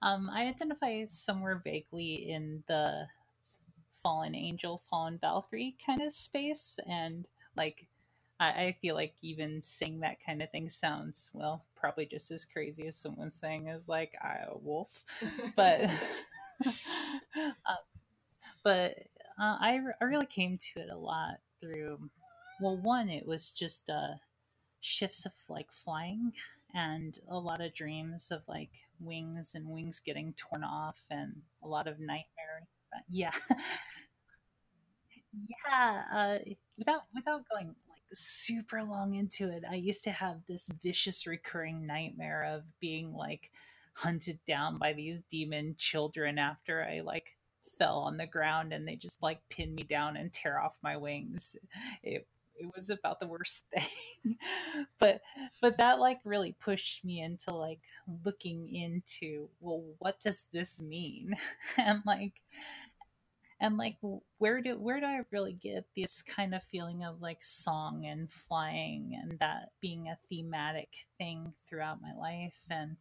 Um, 0.00 0.30
I 0.30 0.46
identify 0.46 1.04
somewhere 1.08 1.60
vaguely 1.62 2.30
in 2.30 2.62
the 2.68 3.06
fallen 3.92 4.36
angel, 4.36 4.82
fallen 4.88 5.18
Valkyrie 5.20 5.76
kind 5.84 6.02
of 6.02 6.12
space, 6.12 6.78
and 6.88 7.26
like 7.56 7.88
I, 8.38 8.48
I 8.48 8.76
feel 8.80 8.94
like 8.94 9.14
even 9.22 9.60
saying 9.64 10.00
that 10.00 10.18
kind 10.24 10.40
of 10.40 10.50
thing 10.50 10.68
sounds 10.68 11.30
well 11.32 11.64
probably 11.74 12.06
just 12.06 12.30
as 12.30 12.44
crazy 12.44 12.86
as 12.86 12.94
someone 12.94 13.32
saying 13.32 13.66
is 13.66 13.88
like 13.88 14.12
I 14.22 14.36
a 14.48 14.56
wolf, 14.56 15.04
but 15.56 15.90
uh, 16.64 17.74
but 18.62 18.98
uh, 19.36 19.56
I 19.60 19.80
I 20.00 20.04
really 20.04 20.26
came 20.26 20.56
to 20.58 20.80
it 20.80 20.90
a 20.92 20.96
lot 20.96 21.40
through 21.60 22.08
well 22.60 22.76
one 22.76 23.08
it 23.08 23.26
was 23.26 23.50
just 23.50 23.90
uh 23.90 24.14
shifts 24.82 25.24
of 25.24 25.32
like 25.48 25.70
flying 25.72 26.32
and 26.74 27.18
a 27.28 27.38
lot 27.38 27.60
of 27.60 27.72
dreams 27.74 28.30
of 28.30 28.42
like 28.48 28.70
wings 29.00 29.52
and 29.54 29.68
wings 29.68 30.00
getting 30.04 30.34
torn 30.34 30.64
off 30.64 31.02
and 31.10 31.32
a 31.62 31.68
lot 31.68 31.86
of 31.86 31.98
nightmare 31.98 32.66
yeah. 33.10 33.32
Yeah 35.32 36.02
uh, 36.14 36.38
without 36.76 37.02
without 37.14 37.44
going 37.50 37.68
like 37.88 37.98
super 38.12 38.82
long 38.82 39.14
into 39.14 39.48
it 39.48 39.62
i 39.70 39.76
used 39.76 40.04
to 40.04 40.10
have 40.10 40.42
this 40.46 40.68
vicious 40.82 41.26
recurring 41.26 41.86
nightmare 41.86 42.44
of 42.44 42.64
being 42.80 43.14
like 43.14 43.50
hunted 43.94 44.38
down 44.46 44.76
by 44.76 44.92
these 44.92 45.22
demon 45.30 45.74
children 45.78 46.38
after 46.38 46.84
i 46.84 47.00
like 47.00 47.34
fell 47.78 47.98
on 47.98 48.16
the 48.16 48.26
ground 48.26 48.72
and 48.72 48.86
they 48.86 48.96
just 48.96 49.22
like 49.22 49.40
pin 49.48 49.74
me 49.74 49.82
down 49.82 50.16
and 50.16 50.32
tear 50.32 50.60
off 50.60 50.78
my 50.82 50.96
wings. 50.96 51.56
It 52.02 52.26
it 52.56 52.70
was 52.74 52.90
about 52.90 53.20
the 53.20 53.26
worst 53.26 53.64
thing. 53.74 54.36
But 54.98 55.20
but 55.60 55.78
that 55.78 55.98
like 56.00 56.20
really 56.24 56.52
pushed 56.60 57.04
me 57.04 57.20
into 57.20 57.54
like 57.54 57.80
looking 58.24 58.74
into 58.74 59.48
well 59.60 59.84
what 59.98 60.20
does 60.20 60.46
this 60.52 60.80
mean? 60.80 61.34
And 61.78 62.02
like 62.06 62.34
and 63.60 63.76
like 63.76 63.96
where 64.38 64.60
do 64.60 64.78
where 64.78 64.98
do 65.00 65.06
i 65.06 65.20
really 65.30 65.52
get 65.52 65.86
this 65.96 66.20
kind 66.20 66.54
of 66.54 66.62
feeling 66.64 67.04
of 67.04 67.22
like 67.22 67.42
song 67.42 68.04
and 68.06 68.30
flying 68.30 69.18
and 69.22 69.38
that 69.38 69.70
being 69.80 70.08
a 70.08 70.18
thematic 70.28 70.88
thing 71.18 71.52
throughout 71.68 72.02
my 72.02 72.12
life? 72.18 72.58
And 72.68 72.96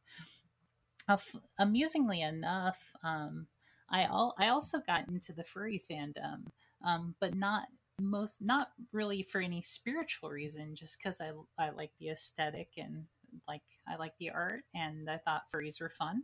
uh, 1.08 1.18
amusingly 1.60 2.22
enough 2.22 2.80
um 3.04 3.48
i 3.90 4.06
all 4.06 4.36
i 4.40 4.48
also 4.50 4.80
got 4.86 5.08
into 5.10 5.34
the 5.34 5.44
furry 5.44 5.82
fandom 5.90 6.46
um 6.86 7.16
but 7.20 7.36
not 7.36 7.68
most 8.00 8.38
not 8.42 8.70
really 8.92 9.24
for 9.24 9.42
any 9.42 9.62
spiritual 9.62 10.30
reason 10.30 10.76
just 10.76 10.98
because 10.98 11.22
I, 11.22 11.32
I 11.58 11.70
like 11.72 11.92
the 12.00 12.10
aesthetic 12.10 12.70
and 12.78 13.06
like 13.48 13.62
i 13.88 13.96
like 13.96 14.14
the 14.20 14.30
art 14.32 14.64
and 14.76 15.10
i 15.10 15.18
thought 15.18 15.44
furries 15.54 15.80
were 15.82 15.90
fun. 15.90 16.24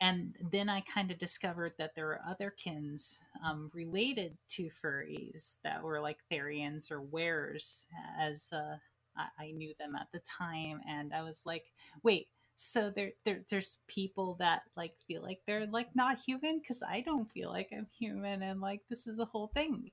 And 0.00 0.34
then 0.50 0.68
i 0.68 0.80
kind 0.82 1.10
of 1.10 1.18
discovered 1.18 1.72
that 1.78 1.94
there 1.94 2.06
were 2.06 2.20
other 2.28 2.50
kins 2.50 3.22
um, 3.44 3.70
related 3.74 4.36
to 4.50 4.70
furries 4.82 5.56
that 5.64 5.82
were 5.82 6.00
like 6.00 6.18
therians 6.30 6.90
or 6.90 7.00
weres 7.00 7.86
as 8.18 8.48
uh, 8.52 8.76
I, 9.16 9.44
I 9.46 9.50
knew 9.52 9.74
them 9.78 9.94
at 9.96 10.08
the 10.12 10.20
time 10.20 10.80
and 10.88 11.12
i 11.14 11.22
was 11.22 11.42
like 11.44 11.72
wait 12.02 12.28
so 12.56 12.90
there, 12.94 13.10
there 13.24 13.40
there's 13.50 13.78
people 13.88 14.36
that 14.38 14.62
like 14.76 14.94
feel 15.06 15.22
like 15.22 15.40
they're 15.46 15.66
like 15.66 15.88
not 15.94 16.18
human 16.18 16.58
because 16.58 16.82
i 16.82 17.00
don't 17.00 17.30
feel 17.30 17.50
like 17.50 17.68
i'm 17.76 17.86
human 17.98 18.42
and 18.42 18.60
like 18.60 18.80
this 18.88 19.06
is 19.06 19.18
a 19.18 19.24
whole 19.24 19.48
thing 19.48 19.90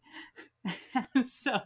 so 1.24 1.60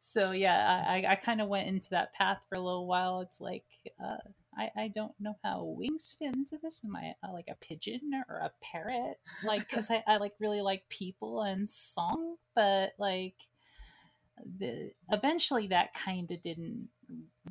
so 0.00 0.32
yeah 0.32 0.84
i 0.88 1.04
i 1.12 1.14
kind 1.14 1.40
of 1.40 1.48
went 1.48 1.68
into 1.68 1.90
that 1.90 2.12
path 2.14 2.38
for 2.48 2.56
a 2.56 2.60
little 2.60 2.86
while 2.86 3.20
it's 3.20 3.40
like 3.40 3.64
uh 4.04 4.16
I, 4.56 4.70
I 4.76 4.88
don't 4.88 5.14
know 5.20 5.36
how 5.44 5.62
wings 5.64 6.16
fit 6.18 6.34
into 6.34 6.58
this. 6.60 6.82
Am 6.84 6.96
I 6.96 7.14
uh, 7.22 7.32
like 7.32 7.46
a 7.48 7.54
pigeon 7.64 8.10
or 8.28 8.38
a 8.38 8.50
parrot? 8.60 9.18
Like, 9.44 9.68
because 9.68 9.90
I, 9.90 10.02
I 10.06 10.16
like 10.16 10.32
really 10.40 10.60
like 10.60 10.88
people 10.88 11.42
and 11.42 11.70
song, 11.70 12.36
but 12.54 12.90
like 12.98 13.36
the 14.58 14.90
eventually 15.10 15.68
that 15.68 15.94
kind 15.94 16.30
of 16.30 16.42
didn't 16.42 16.88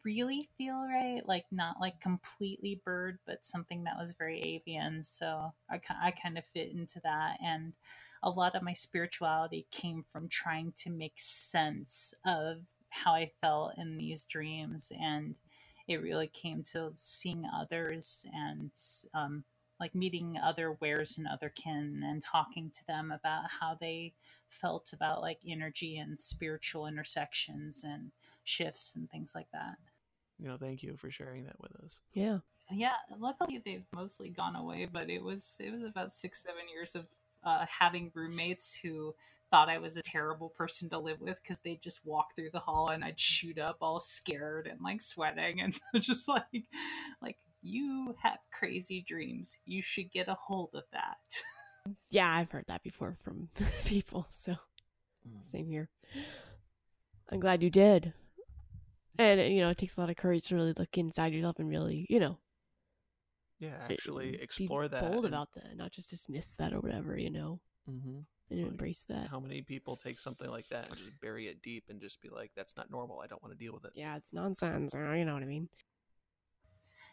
really 0.06 0.48
feel 0.58 0.86
right 0.88 1.22
like 1.25 1.46
not 1.51 1.75
like 1.79 2.00
completely 2.01 2.82
bird 2.86 3.20
but 3.25 3.46
something 3.46 3.84
that 3.84 3.98
was 3.98 4.13
very 4.18 4.41
avian 4.41 5.03
so 5.03 5.51
I, 5.70 5.79
I 6.01 6.12
kind 6.12 6.38
of 6.38 6.46
fit 6.46 6.72
into 6.72 7.00
that 7.03 7.38
and 7.44 7.74
a 8.24 8.29
lot 8.29 8.56
of 8.56 8.63
my 8.63 8.74
spirituality 8.74 9.65
came 9.72 10.03
from 10.12 10.27
trying 10.27 10.74
to 10.77 10.89
make 10.89 11.13
sense 11.18 12.13
of 12.25 12.58
how 12.89 13.13
i 13.13 13.32
felt 13.41 13.74
in 13.77 13.98
these 13.98 14.25
dreams 14.25 14.91
and 15.00 15.36
it 15.88 16.01
really 16.03 16.27
came 16.27 16.62
to 16.62 16.94
seeing 16.98 17.44
others 17.53 18.25
and 18.34 18.72
um, 19.15 19.44
like 19.80 19.96
meeting 19.96 20.38
other 20.44 20.74
weres 20.82 21.18
and 21.18 21.28
other 21.28 21.50
kin 21.50 22.02
and 22.06 22.22
talking 22.22 22.72
to 22.72 22.86
them 22.88 23.12
about 23.12 23.44
how 23.60 23.78
they 23.80 24.14
felt 24.50 24.94
about 24.94 25.22
like 25.22 25.40
energy 25.48 25.98
and 25.98 26.20
spiritual 26.20 26.88
intersections 26.88 27.84
and 27.84 28.12
shifts 28.44 28.94
and 28.96 29.10
things 29.10 29.34
like 29.36 29.48
that. 29.54 29.76
You 30.38 30.48
know, 30.48 30.58
thank 30.58 30.84
you 30.84 30.96
for 30.98 31.12
sharing 31.12 31.46
that 31.46 31.60
with 31.60 31.76
us. 31.84 32.00
Yeah. 32.14 32.40
Yeah, 32.72 32.94
luckily 33.18 33.62
they've 33.66 33.86
mostly 33.94 34.30
gone 34.30 34.56
away, 34.56 34.88
but 34.92 35.10
it 35.10 35.24
was 35.24 35.58
it 35.60 35.72
was 35.72 35.84
about 35.84 36.14
6 36.14 36.44
7 36.44 36.56
years 36.72 36.96
of 36.96 37.08
uh, 37.44 37.66
having 37.68 38.12
roommates 38.14 38.76
who 38.76 39.16
thought 39.50 39.70
I 39.70 39.80
was 39.80 39.98
a 39.98 40.02
terrible 40.04 40.50
person 40.50 40.90
to 40.90 41.00
live 41.00 41.20
with 41.20 41.42
because 41.42 41.60
they'd 41.60 41.82
just 41.82 42.06
walk 42.06 42.36
through 42.36 42.52
the 42.52 42.60
hall 42.60 42.90
and 42.90 43.04
I'd 43.04 43.20
shoot 43.20 43.58
up 43.58 43.78
all 43.82 44.00
scared 44.00 44.68
and 44.68 44.80
like 44.82 45.02
sweating 45.02 45.62
and 45.62 45.80
just 46.04 46.28
like 46.28 46.66
like 47.22 47.38
you 47.62 48.16
have 48.22 48.39
crazy 48.51 49.01
dreams. 49.01 49.58
You 49.66 49.82
should 49.82 50.12
get 50.12 50.28
a 50.28 50.36
hold 50.36 50.72
of 50.74 50.84
that. 50.94 51.18
yeah, 52.10 52.34
I've 52.34 52.51
heard 52.51 52.66
that 52.68 52.84
before 52.84 53.18
from 53.24 53.50
people. 53.86 54.28
So, 54.34 54.51
mm. 54.51 55.46
same 55.46 55.68
here. 55.68 55.89
I'm 57.32 57.39
glad 57.39 57.63
you 57.63 57.70
did. 57.70 58.13
And, 59.18 59.54
you 59.54 59.60
know, 59.60 59.70
it 59.70 59.78
takes 59.78 59.98
a 59.98 60.00
lot 60.00 60.10
of 60.10 60.16
courage 60.16 60.48
to 60.48 60.56
really 60.56 60.74
look 60.78 60.98
inside 60.98 61.34
yourself 61.34 61.60
and 61.60 61.68
really, 61.70 62.06
you 62.10 62.20
know, 62.20 62.38
yeah, 63.60 63.75
actually 63.89 64.42
explore 64.42 64.88
that. 64.88 65.12
Bold 65.12 65.25
and... 65.25 65.34
about 65.34 65.50
that, 65.56 65.75
not 65.75 65.92
just 65.92 66.10
dismiss 66.10 66.56
that 66.56 66.74
or 66.74 66.80
whatever, 66.80 67.18
you 67.18 67.30
know. 67.30 67.60
Mm-hmm. 67.89 68.20
And 68.51 68.62
like, 68.63 68.72
embrace 68.72 69.06
that. 69.10 69.28
How 69.30 69.39
many 69.39 69.62
people 69.62 69.96
take 69.96 70.18
something 70.18 70.50
like 70.50 70.70
that 70.70 70.88
and 70.88 70.98
just 70.98 71.12
bury 71.22 71.48
it 71.48 71.62
deep 71.62 71.84
and 71.89 72.01
just 72.01 72.22
be 72.22 72.30
like, 72.30 72.51
"That's 72.56 72.75
not 72.75 72.89
normal. 72.89 73.20
I 73.20 73.28
don't 73.28 73.42
want 73.44 73.54
to 73.54 73.63
deal 73.63 73.74
with 73.74 73.86
it." 73.86 73.92
Yeah, 73.96 74.16
it's 74.16 74.34
nonsense. 74.34 74.94
You 74.94 75.25
know 75.25 75.34
what 75.34 75.44
I 75.44 75.46
mean? 75.46 75.70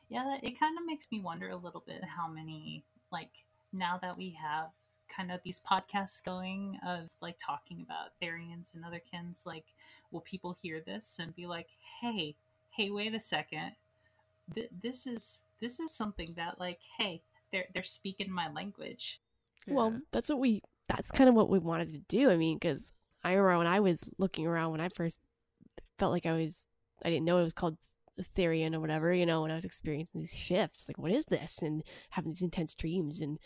Yeah, 0.08 0.36
it 0.42 0.58
kind 0.58 0.78
of 0.78 0.86
makes 0.86 1.10
me 1.10 1.20
wonder 1.20 1.48
a 1.48 1.56
little 1.56 1.82
bit 1.86 2.02
how 2.04 2.28
many, 2.28 2.84
like, 3.10 3.30
now 3.72 3.98
that 4.00 4.16
we 4.16 4.36
have 4.40 4.70
kind 5.08 5.30
of 5.30 5.40
these 5.44 5.60
podcasts 5.60 6.24
going 6.24 6.78
of 6.86 7.08
like 7.20 7.36
talking 7.38 7.84
about 7.84 8.18
Therians 8.20 8.74
and 8.74 8.84
other 8.84 9.00
kins, 9.00 9.44
like, 9.46 9.64
will 10.10 10.20
people 10.20 10.56
hear 10.60 10.80
this 10.80 11.18
and 11.20 11.34
be 11.34 11.46
like, 11.46 11.68
hey, 12.00 12.34
hey, 12.70 12.90
wait 12.90 13.14
a 13.14 13.20
second. 13.20 13.72
Th- 14.54 14.70
this 14.82 15.06
is 15.06 15.40
this 15.60 15.80
is 15.80 15.92
something 15.92 16.32
that 16.36 16.60
like 16.60 16.80
hey 16.98 17.22
they're 17.52 17.66
they're 17.72 17.82
speaking 17.82 18.30
my 18.30 18.50
language 18.52 19.20
well 19.66 20.00
that's 20.12 20.28
what 20.28 20.38
we 20.38 20.62
that's 20.88 21.10
kind 21.10 21.28
of 21.28 21.34
what 21.34 21.50
we 21.50 21.58
wanted 21.58 21.88
to 21.88 21.98
do 22.08 22.30
i 22.30 22.36
mean 22.36 22.56
because 22.56 22.92
i 23.24 23.32
remember 23.32 23.58
when 23.58 23.66
i 23.66 23.80
was 23.80 23.98
looking 24.18 24.46
around 24.46 24.70
when 24.70 24.80
i 24.80 24.88
first 24.88 25.18
felt 25.98 26.12
like 26.12 26.26
i 26.26 26.32
was 26.32 26.64
i 27.04 27.10
didn't 27.10 27.24
know 27.24 27.38
it 27.38 27.44
was 27.44 27.54
called 27.54 27.76
Therian 28.22 28.74
or 28.74 28.80
whatever, 28.80 29.12
you 29.12 29.26
know, 29.26 29.42
when 29.42 29.50
I 29.50 29.56
was 29.56 29.64
experiencing 29.64 30.20
these 30.20 30.34
shifts, 30.34 30.88
like, 30.88 30.98
what 30.98 31.12
is 31.12 31.26
this? 31.26 31.60
And 31.62 31.82
having 32.10 32.32
these 32.32 32.42
intense 32.42 32.74
dreams. 32.74 33.20
And 33.20 33.38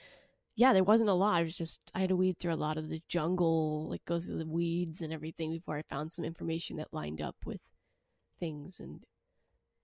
yeah, 0.56 0.72
there 0.72 0.84
wasn't 0.84 1.10
a 1.10 1.14
lot. 1.14 1.42
It 1.42 1.44
was 1.44 1.56
just, 1.56 1.80
I 1.94 2.00
had 2.00 2.10
to 2.10 2.16
weed 2.16 2.38
through 2.38 2.54
a 2.54 2.54
lot 2.54 2.78
of 2.78 2.88
the 2.88 3.02
jungle, 3.08 3.88
like, 3.90 4.04
go 4.04 4.20
through 4.20 4.38
the 4.38 4.46
weeds 4.46 5.00
and 5.00 5.12
everything 5.12 5.50
before 5.50 5.76
I 5.76 5.82
found 5.82 6.12
some 6.12 6.24
information 6.24 6.76
that 6.76 6.92
lined 6.92 7.20
up 7.20 7.36
with 7.44 7.60
things. 8.38 8.80
And, 8.80 9.00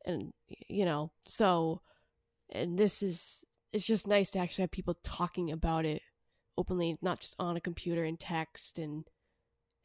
and, 0.05 0.33
you 0.69 0.85
know, 0.85 1.11
so, 1.27 1.81
and 2.51 2.79
this 2.79 3.03
is, 3.03 3.45
it's 3.73 3.85
just 3.85 4.07
nice 4.07 4.31
to 4.33 4.39
actually 4.39 4.63
have 4.63 4.71
people 4.71 4.97
talking 5.03 5.51
about 5.51 5.85
it 5.85 6.03
openly, 6.57 6.97
not 7.03 7.21
just 7.21 7.35
on 7.39 7.57
a 7.57 7.61
computer 7.61 8.05
and 8.05 8.21
text 8.21 8.79
and, 8.79 9.05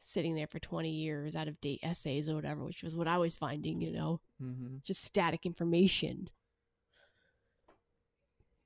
sitting 0.02 0.34
there 0.34 0.46
for 0.46 0.58
20 0.58 0.90
years 0.90 1.36
out 1.36 1.48
of 1.48 1.60
date 1.60 1.80
essays 1.82 2.28
or 2.28 2.34
whatever, 2.34 2.64
which 2.64 2.82
was 2.82 2.96
what 2.96 3.08
I 3.08 3.18
was 3.18 3.34
finding, 3.34 3.80
you 3.80 3.92
know, 3.92 4.20
mm-hmm. 4.42 4.76
just 4.84 5.04
static 5.04 5.46
information. 5.46 6.28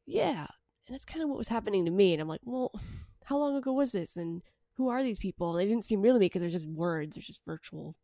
Yeah. 0.06 0.46
And 0.86 0.94
that's 0.94 1.04
kind 1.04 1.22
of 1.22 1.28
what 1.28 1.38
was 1.38 1.48
happening 1.48 1.84
to 1.84 1.90
me. 1.90 2.12
And 2.12 2.22
I'm 2.22 2.28
like, 2.28 2.40
well, 2.44 2.72
how 3.24 3.36
long 3.38 3.56
ago 3.56 3.72
was 3.72 3.92
this? 3.92 4.16
And 4.16 4.42
who 4.74 4.88
are 4.88 5.02
these 5.02 5.18
people? 5.18 5.50
And 5.50 5.60
they 5.60 5.70
didn't 5.70 5.84
seem 5.84 6.00
real 6.00 6.14
to 6.14 6.20
me 6.20 6.26
because 6.26 6.40
they're 6.40 6.48
just 6.48 6.68
words. 6.68 7.16
They're 7.16 7.22
just 7.22 7.44
virtual. 7.44 7.94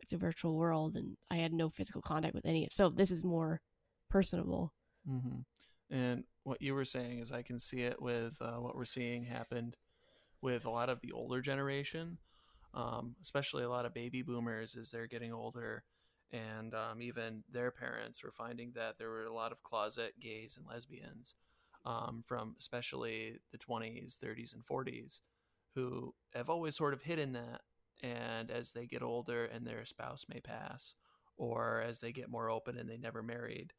It's 0.00 0.12
a 0.12 0.18
virtual 0.18 0.54
world. 0.54 0.96
And 0.96 1.16
I 1.30 1.36
had 1.36 1.52
no 1.52 1.70
physical 1.70 2.02
contact 2.02 2.34
with 2.34 2.46
any 2.46 2.66
of 2.66 2.72
So 2.72 2.90
this 2.90 3.10
is 3.10 3.24
more 3.24 3.60
personable. 4.10 4.72
Mm-hmm. 5.08 5.94
And 5.94 6.24
what 6.42 6.60
you 6.60 6.74
were 6.74 6.84
saying 6.84 7.20
is 7.20 7.32
I 7.32 7.42
can 7.42 7.58
see 7.58 7.80
it 7.82 8.00
with 8.00 8.36
uh, 8.40 8.56
what 8.56 8.76
we're 8.76 8.84
seeing 8.84 9.24
happened 9.24 9.76
with 10.42 10.66
a 10.66 10.70
lot 10.70 10.90
of 10.90 11.00
the 11.00 11.12
older 11.12 11.40
generation, 11.40 12.18
um, 12.74 13.14
especially 13.22 13.64
a 13.64 13.70
lot 13.70 13.86
of 13.86 13.94
baby 13.94 14.22
boomers 14.22 14.76
as 14.76 14.90
they're 14.90 15.06
getting 15.06 15.32
older. 15.32 15.84
And 16.32 16.74
um, 16.74 17.00
even 17.00 17.44
their 17.50 17.70
parents 17.70 18.22
were 18.22 18.32
finding 18.32 18.72
that 18.74 18.98
there 18.98 19.08
were 19.08 19.24
a 19.24 19.32
lot 19.32 19.52
of 19.52 19.62
closet 19.62 20.14
gays 20.20 20.56
and 20.56 20.66
lesbians 20.66 21.36
um, 21.84 22.24
from 22.26 22.56
especially 22.58 23.38
the 23.52 23.58
20s, 23.58 24.18
30s, 24.18 24.54
and 24.54 24.64
40s 24.66 25.20
who 25.74 26.14
have 26.34 26.48
always 26.50 26.76
sort 26.76 26.94
of 26.94 27.02
hidden 27.02 27.32
that. 27.32 27.60
And 28.02 28.50
as 28.50 28.72
they 28.72 28.86
get 28.86 29.02
older 29.02 29.44
and 29.46 29.66
their 29.66 29.84
spouse 29.84 30.26
may 30.28 30.40
pass, 30.40 30.94
or 31.36 31.82
as 31.86 32.00
they 32.00 32.12
get 32.12 32.28
more 32.28 32.50
open 32.50 32.76
and 32.76 32.88
they 32.88 32.96
never 32.96 33.22
married, 33.22 33.72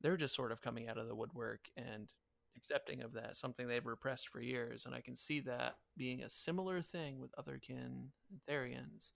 they're 0.00 0.16
just 0.16 0.34
sort 0.34 0.52
of 0.52 0.60
coming 0.60 0.88
out 0.88 0.98
of 0.98 1.08
the 1.08 1.14
woodwork 1.14 1.60
and 1.76 2.08
accepting 2.56 3.02
of 3.02 3.12
that, 3.14 3.36
something 3.36 3.66
they've 3.66 3.84
repressed 3.84 4.28
for 4.28 4.40
years. 4.40 4.86
And 4.86 4.94
I 4.94 5.00
can 5.00 5.16
see 5.16 5.40
that 5.40 5.76
being 5.96 6.22
a 6.22 6.28
similar 6.28 6.82
thing 6.82 7.18
with 7.20 7.34
otherkin 7.36 8.08
and 8.30 8.40
Therians, 8.48 9.12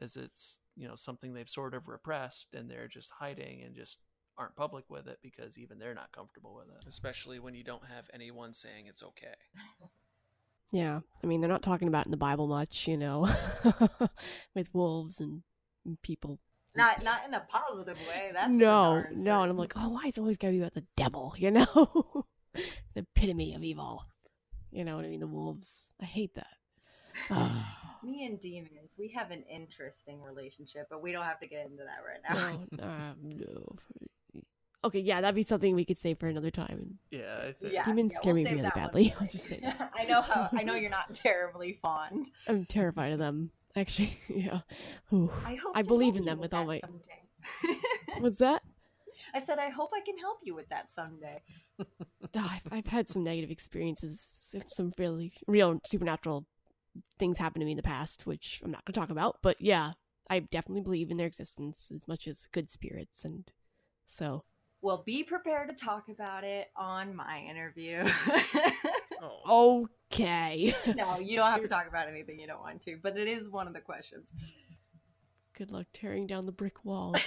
as 0.00 0.16
it's, 0.16 0.60
you 0.76 0.86
know, 0.86 0.96
something 0.96 1.32
they've 1.32 1.48
sort 1.48 1.74
of 1.74 1.88
repressed 1.88 2.54
and 2.54 2.70
they're 2.70 2.88
just 2.88 3.10
hiding 3.10 3.62
and 3.62 3.74
just 3.74 3.98
aren't 4.38 4.56
public 4.56 4.84
with 4.88 5.06
it 5.06 5.18
because 5.22 5.58
even 5.58 5.78
they're 5.78 5.94
not 5.94 6.12
comfortable 6.12 6.54
with 6.54 6.68
it, 6.68 6.86
especially 6.88 7.38
when 7.38 7.54
you 7.54 7.64
don't 7.64 7.84
have 7.86 8.04
anyone 8.12 8.52
saying 8.52 8.86
it's 8.86 9.02
okay. 9.02 9.34
Yeah, 10.72 11.00
I 11.22 11.26
mean 11.26 11.40
they're 11.40 11.48
not 11.48 11.62
talking 11.62 11.88
about 11.88 12.02
it 12.02 12.06
in 12.06 12.10
the 12.10 12.16
Bible 12.16 12.48
much, 12.48 12.88
you 12.88 12.96
know, 12.96 13.32
with 14.54 14.66
wolves 14.72 15.20
and 15.20 15.42
people. 16.02 16.38
Not 16.74 17.04
not 17.04 17.20
in 17.26 17.34
a 17.34 17.40
positive 17.48 17.96
way. 17.98 18.30
That's 18.34 18.56
no, 18.56 19.02
no, 19.12 19.42
and. 19.42 19.50
I'm 19.50 19.56
like, 19.56 19.72
oh, 19.76 19.90
why 19.90 20.06
is 20.06 20.16
it 20.16 20.20
always 20.20 20.36
gotta 20.36 20.52
be 20.52 20.58
about 20.58 20.74
the 20.74 20.84
devil? 20.96 21.34
You 21.38 21.52
know, 21.52 22.25
the 22.96 23.02
epitome 23.02 23.54
of 23.54 23.62
evil. 23.62 24.04
You 24.72 24.84
know 24.84 24.96
what 24.96 25.04
I 25.04 25.08
mean? 25.08 25.20
The 25.20 25.26
wolves. 25.26 25.92
I 26.00 26.06
hate 26.06 26.34
that. 26.34 26.46
Me 28.02 28.26
and 28.26 28.40
demons, 28.40 28.96
we 28.98 29.08
have 29.08 29.30
an 29.30 29.42
interesting 29.50 30.20
relationship, 30.22 30.86
but 30.90 31.02
we 31.02 31.12
don't 31.12 31.24
have 31.24 31.40
to 31.40 31.46
get 31.46 31.66
into 31.66 31.82
that 31.84 32.00
right 32.04 32.20
now. 32.28 32.66
no, 32.72 32.84
um, 32.84 33.16
no. 33.22 34.42
Okay, 34.84 35.00
yeah, 35.00 35.20
that'd 35.20 35.34
be 35.34 35.42
something 35.42 35.74
we 35.74 35.84
could 35.84 35.98
say 35.98 36.14
for 36.14 36.28
another 36.28 36.50
time. 36.50 36.98
Yeah, 37.10 37.38
I 37.48 37.52
think. 37.52 37.72
Yeah, 37.72 37.84
Demons 37.84 38.12
yeah, 38.12 38.18
scare 38.18 38.34
we'll 38.34 38.44
me 38.44 38.50
really 38.50 38.70
badly. 38.74 39.14
for 39.16 39.16
I'll 39.24 39.30
just 39.30 39.44
say 39.46 39.60
that. 39.62 39.90
I 39.96 40.04
know 40.04 40.22
how. 40.22 40.48
I 40.52 40.62
know 40.62 40.74
you're 40.74 40.90
not 40.90 41.14
terribly 41.14 41.72
fond. 41.72 42.30
I'm 42.46 42.64
terrified 42.64 43.12
of 43.12 43.18
them. 43.18 43.50
Actually, 43.74 44.18
yeah. 44.28 44.60
Ooh. 45.12 45.30
I 45.44 45.54
hope 45.56 45.76
I 45.76 45.82
believe 45.82 46.16
in 46.16 46.24
them 46.24 46.38
with 46.38 46.54
all 46.54 46.64
my- 46.64 46.80
What's 48.18 48.38
that? 48.38 48.62
I 49.36 49.38
said 49.38 49.58
I 49.58 49.68
hope 49.68 49.90
I 49.94 50.00
can 50.00 50.16
help 50.16 50.38
you 50.42 50.54
with 50.54 50.68
that 50.70 50.90
someday. 50.90 51.42
Ah, 52.38 52.60
I've, 52.66 52.72
I've 52.72 52.86
had 52.86 53.08
some 53.08 53.24
negative 53.24 53.50
experiences, 53.50 54.26
some 54.66 54.92
really 54.98 55.32
real 55.46 55.80
supernatural 55.86 56.44
things 57.18 57.38
happen 57.38 57.60
to 57.60 57.64
me 57.64 57.70
in 57.70 57.76
the 57.78 57.82
past, 57.82 58.26
which 58.26 58.60
I'm 58.62 58.70
not 58.70 58.84
going 58.84 58.92
to 58.92 59.00
talk 59.00 59.10
about. 59.10 59.38
But 59.42 59.56
yeah, 59.58 59.92
I 60.28 60.40
definitely 60.40 60.82
believe 60.82 61.10
in 61.10 61.16
their 61.16 61.28
existence 61.28 61.90
as 61.94 62.06
much 62.06 62.26
as 62.26 62.46
good 62.52 62.70
spirits, 62.70 63.24
and 63.24 63.50
so 64.06 64.44
Well, 64.82 65.02
be 65.06 65.22
prepared 65.22 65.70
to 65.70 65.74
talk 65.74 66.10
about 66.10 66.44
it 66.44 66.66
on 66.76 67.14
my 67.14 67.46
interview. 67.48 68.06
Oh, 69.22 69.88
okay. 70.12 70.74
no, 70.96 71.18
you 71.18 71.36
don't 71.36 71.50
have 71.50 71.62
to 71.62 71.68
talk 71.68 71.88
about 71.88 72.08
anything 72.08 72.38
you 72.38 72.46
don't 72.46 72.60
want 72.60 72.82
to, 72.82 72.98
but 73.02 73.16
it 73.16 73.28
is 73.28 73.48
one 73.48 73.66
of 73.66 73.74
the 73.74 73.80
questions. 73.80 74.32
Good 75.56 75.70
luck 75.70 75.86
tearing 75.92 76.26
down 76.26 76.46
the 76.46 76.52
brick 76.52 76.84
wall 76.84 77.14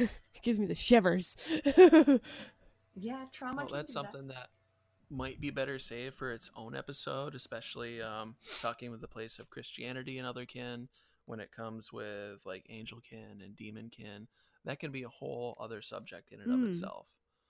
it 0.00 0.12
gives 0.42 0.58
me 0.58 0.66
the 0.66 0.74
shivers. 0.74 1.36
Yeah, 3.00 3.26
trauma. 3.30 3.58
well, 3.58 3.66
can 3.68 3.76
that's 3.76 3.92
do 3.92 4.00
that. 4.02 4.12
something 4.12 4.28
that 4.28 4.48
might 5.08 5.40
be 5.40 5.50
better 5.50 5.78
saved 5.78 6.16
for 6.16 6.32
its 6.32 6.50
own 6.56 6.74
episode, 6.74 7.36
especially 7.36 8.02
um, 8.02 8.34
talking 8.60 8.90
with 8.90 9.00
the 9.00 9.06
place 9.06 9.38
of 9.38 9.48
Christianity 9.50 10.18
and 10.18 10.26
other 10.26 10.44
kin 10.44 10.88
when 11.26 11.38
it 11.38 11.52
comes 11.52 11.92
with 11.92 12.40
like 12.44 12.66
angel 12.70 12.98
kin 13.08 13.40
and 13.44 13.54
demon 13.54 13.88
kin. 13.88 14.26
That 14.64 14.80
can 14.80 14.90
be 14.90 15.04
a 15.04 15.08
whole 15.08 15.56
other 15.60 15.80
subject 15.80 16.32
in 16.32 16.40
and 16.40 16.52
Hmm. 16.52 16.64
of 16.64 16.68
itself. 16.70 17.06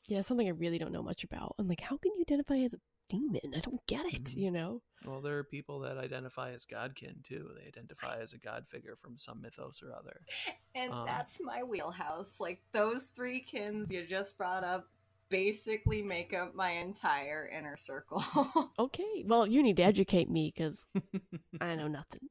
yeah, 0.06 0.20
something 0.20 0.46
I 0.46 0.50
really 0.50 0.76
don't 0.78 0.92
know 0.92 1.02
much 1.02 1.24
about. 1.24 1.54
I'm 1.58 1.66
like, 1.66 1.80
how 1.80 1.96
can 1.96 2.12
you 2.14 2.20
identify 2.28 2.56
as 2.58 2.74
a 2.74 2.78
demon? 3.08 3.54
I 3.56 3.60
don't 3.60 3.84
get 3.86 4.06
it. 4.06 4.24
Mhm. 4.24 4.36
You 4.36 4.50
know? 4.50 4.82
Well, 5.04 5.20
there 5.20 5.38
are 5.38 5.44
people 5.44 5.80
that 5.80 5.96
identify 5.98 6.52
as 6.52 6.64
godkin 6.66 7.22
too. 7.24 7.50
They 7.58 7.66
identify 7.68 8.18
as 8.20 8.32
a 8.32 8.38
god 8.38 8.66
figure 8.68 8.96
from 9.00 9.16
some 9.16 9.40
mythos 9.42 9.82
or 9.82 9.92
other. 9.94 10.20
And 10.74 10.92
Um, 10.92 11.06
that's 11.06 11.40
my 11.42 11.62
wheelhouse. 11.64 12.38
Like 12.40 12.62
those 12.72 13.04
three 13.16 13.40
kins 13.40 13.90
you 13.90 14.06
just 14.06 14.36
brought 14.38 14.62
up 14.64 14.86
basically 15.28 16.02
make 16.02 16.32
up 16.32 16.54
my 16.54 16.70
entire 16.70 17.46
inner 17.48 17.76
circle. 17.76 18.22
Okay. 18.78 19.24
Well, 19.26 19.46
you 19.46 19.62
need 19.62 19.76
to 19.78 19.82
educate 19.82 20.30
me 20.30 20.52
because 20.54 20.84
I 21.60 21.74
know 21.74 21.88
nothing. 21.88 22.28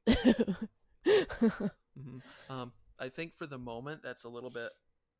Mhm. 1.06 2.22
Um, 2.50 2.72
I 3.00 3.10
think 3.10 3.36
for 3.38 3.48
the 3.48 3.58
moment 3.58 4.02
that's 4.04 4.24
a 4.24 4.30
little 4.30 4.50
bit 4.50 4.70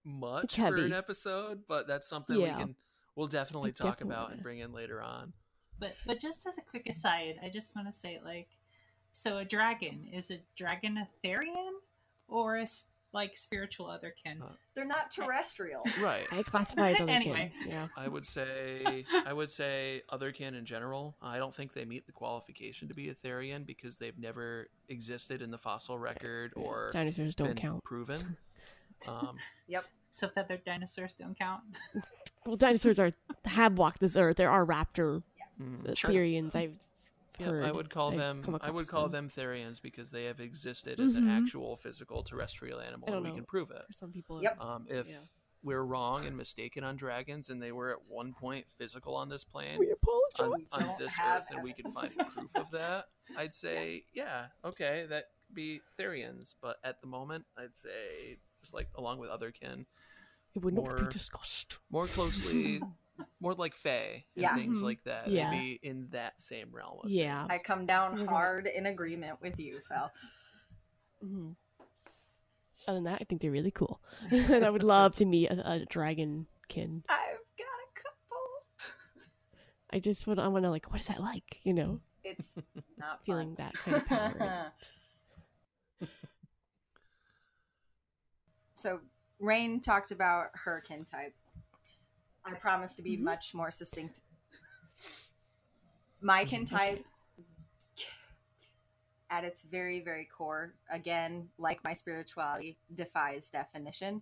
much 0.04 0.44
It's 0.46 0.56
for 0.56 0.76
an 0.78 0.94
episode, 0.94 1.64
but 1.68 1.88
that's 1.88 2.08
something 2.08 2.40
Yeah. 2.40 2.58
we 2.58 2.64
can 2.64 2.76
we'll 3.16 3.28
definitely 3.28 3.70
I 3.72 3.74
talk 3.74 3.98
definitely 3.98 4.14
about 4.14 4.24
wanna- 4.24 4.34
and 4.36 4.44
bring 4.44 4.60
in 4.60 4.72
later 4.74 5.02
on. 5.02 5.34
But 5.80 5.94
but 6.06 6.20
just 6.20 6.46
as 6.48 6.58
a 6.58 6.62
quick 6.62 6.88
aside, 6.90 7.36
I 7.44 7.50
just 7.50 7.76
want 7.76 7.88
to 7.88 7.94
say 7.94 8.20
like, 8.24 8.48
so 9.12 9.38
a 9.38 9.46
dragon 9.46 10.08
is 10.12 10.32
a 10.32 10.40
dragon 10.56 10.98
a 10.98 11.08
therian 11.26 11.72
or 12.28 12.58
a 12.58 12.68
like 13.14 13.38
spiritual 13.38 13.86
otherkin? 13.88 14.42
Uh, 14.42 14.50
They're 14.76 14.86
not 14.86 15.12
terrestrial. 15.12 15.84
Right. 16.02 16.26
I 16.32 16.44
classify 16.44 16.92
as 16.92 17.00
other 17.02 17.12
Anyway. 17.12 17.52
Yeah. 17.66 17.88
I 17.98 18.08
would 18.08 18.26
say 18.26 19.06
I 19.26 19.34
would 19.34 19.50
say 19.50 20.02
other 20.10 20.32
kin 20.32 20.56
in 20.56 20.66
general. 20.66 21.16
I 21.22 21.38
don't 21.38 21.56
think 21.56 21.74
they 21.74 21.86
meet 21.86 22.06
the 22.06 22.12
qualification 22.12 22.88
to 22.90 22.94
be 22.94 23.10
a 23.10 23.16
Therian 23.16 23.66
because 23.66 23.98
they've 23.98 24.18
never 24.20 24.68
existed 24.90 25.42
in 25.42 25.52
the 25.52 25.58
fossil 25.58 25.98
record 25.98 26.54
or 26.56 26.90
Dinosaurs 26.92 27.34
don't 27.36 27.48
been 27.50 27.58
count. 27.58 27.84
proven. 27.84 28.38
Um, 29.08 29.38
Yep. 29.68 29.84
So 30.12 30.28
feathered 30.28 30.66
dinosaurs 30.66 31.14
don't 31.14 31.38
count. 31.38 31.62
Well, 32.48 32.56
dinosaurs 32.56 32.98
are 32.98 33.12
have 33.46 33.78
walked 33.78 34.00
this 34.00 34.16
earth. 34.16 34.38
There 34.38 34.50
are 34.50 34.66
raptor 34.66 35.22
Yes. 35.60 35.68
mm. 35.68 35.98
Sure. 35.98 36.12
Therians. 36.12 36.56
I've 36.56 36.78
Yeah, 37.40 37.48
heard. 37.48 37.66
I 37.66 37.72
would 37.72 37.90
call 37.90 38.12
I've 38.12 38.18
them. 38.18 38.58
I 38.62 38.72
would 38.72 38.88
call 38.88 39.10
them. 39.10 39.30
Therians 39.30 39.82
because 39.82 40.10
they 40.12 40.26
have 40.26 40.40
existed 40.40 41.00
as 41.00 41.14
Mhm. 41.14 41.18
an 41.20 41.30
actual 41.30 41.76
physical 41.78 42.24
terrestrial 42.24 42.80
animal, 42.80 43.08
and 43.14 43.22
we 43.24 43.30
know. 43.30 43.36
can 43.36 43.46
prove 43.46 43.70
it. 43.72 43.86
For 43.88 43.94
some 43.94 44.12
people. 44.12 44.42
Yep. 44.42 44.60
Um, 44.60 44.88
if 44.90 45.08
Yeah. 45.08 45.20
we're 45.64 45.84
wrong 45.84 46.26
and 46.26 46.36
mistaken 46.36 46.84
on 46.84 46.96
dragons, 46.96 47.50
and 47.50 47.62
they 47.62 47.72
were 47.72 47.92
at 47.92 48.04
one 48.08 48.34
point 48.34 48.66
physical 48.72 49.16
on 49.16 49.30
this 49.30 49.44
plane, 49.44 49.78
We 49.80 49.92
apologize. 49.92 50.68
on, 50.72 50.82
on 50.82 50.88
don't 50.88 50.98
this 50.98 51.14
have 51.16 51.42
earth, 51.44 51.52
and 51.52 51.64
we 51.64 51.74
can 51.74 51.92
find 51.92 52.16
proof 52.18 52.56
of 52.56 52.72
that, 52.72 53.10
I'd 53.36 53.54
say, 53.54 54.06
yeah, 54.14 54.48
okay, 54.66 55.06
that 55.08 55.26
could 55.48 55.56
be 55.56 55.82
Therians. 56.00 56.56
But 56.60 56.78
at 56.84 57.02
the 57.02 57.08
moment, 57.08 57.46
I'd 57.56 57.78
say, 57.78 58.40
just 58.62 58.74
like 58.74 58.90
along 58.96 59.20
with 59.20 59.30
other 59.30 59.52
kin, 59.52 59.86
it 60.56 60.64
would 60.64 60.74
not 60.74 60.98
be 60.98 61.06
discussed. 61.12 61.78
more 61.92 62.08
closely, 62.08 62.82
more 63.40 63.54
like 63.54 63.74
Fae 63.76 64.26
and 64.36 64.44
Yeah. 64.44 64.56
things 64.56 64.80
Mhm. 64.82 64.84
like 64.86 65.04
that. 65.04 65.28
Yeah. 65.30 65.50
They'd 65.52 65.80
be 65.82 65.88
in 65.88 66.08
that 66.12 66.40
same 66.40 66.70
realm. 66.72 67.00
Of 67.04 67.10
Yeah. 67.10 67.46
I 67.50 67.58
come 67.58 67.86
down 67.86 68.26
hard 68.28 68.68
in 68.68 68.86
agreement 68.86 69.42
with 69.42 69.60
you, 69.60 69.80
Fel. 69.80 70.12
Mhm. 71.24 71.56
Other 72.88 72.98
than 72.98 73.04
that, 73.06 73.20
I 73.22 73.24
think 73.26 73.42
they're 73.42 73.52
really 73.52 73.72
cool. 73.72 74.00
and 74.32 74.64
I 74.66 74.70
would 74.70 74.84
love 74.84 75.16
to 75.16 75.26
meet 75.26 75.48
a, 75.50 75.72
a 75.72 75.86
dragon 75.86 76.48
kin. 76.68 77.04
I've 77.10 77.40
got 77.58 77.66
a 77.66 77.94
couple. 77.96 78.94
I 79.90 80.00
just 80.00 80.28
want. 80.28 80.40
I 80.40 80.48
want 80.48 80.64
to 80.64 80.70
like. 80.70 80.92
What 80.92 81.02
is 81.02 81.08
that 81.08 81.20
like? 81.22 81.60
You 81.64 81.74
know, 81.74 82.02
It's 82.24 82.60
not 82.98 83.26
feeling 83.26 83.56
fun. 83.56 83.66
that 83.66 83.74
kind 83.74 83.98
of 83.98 84.06
power. 84.08 84.74
so 88.76 89.00
Raine 89.40 89.80
talked 89.82 90.12
about 90.12 90.50
her 90.54 90.82
kin 90.82 91.04
type. 91.06 91.34
I 92.48 92.56
promise 92.56 92.96
to 92.96 93.02
be 93.02 93.18
Mhm. 93.18 93.22
much 93.24 93.54
more 93.54 93.72
succinct. 93.72 94.22
My 96.22 96.46
kin 96.46 96.66
type, 96.66 97.06
at 99.30 99.44
its 99.44 99.64
very, 99.64 100.00
very 100.00 100.26
core, 100.26 100.74
again, 100.90 101.50
like 101.58 101.84
my 101.84 101.94
spirituality, 101.94 102.78
defies 102.94 103.50
definition. 103.50 104.22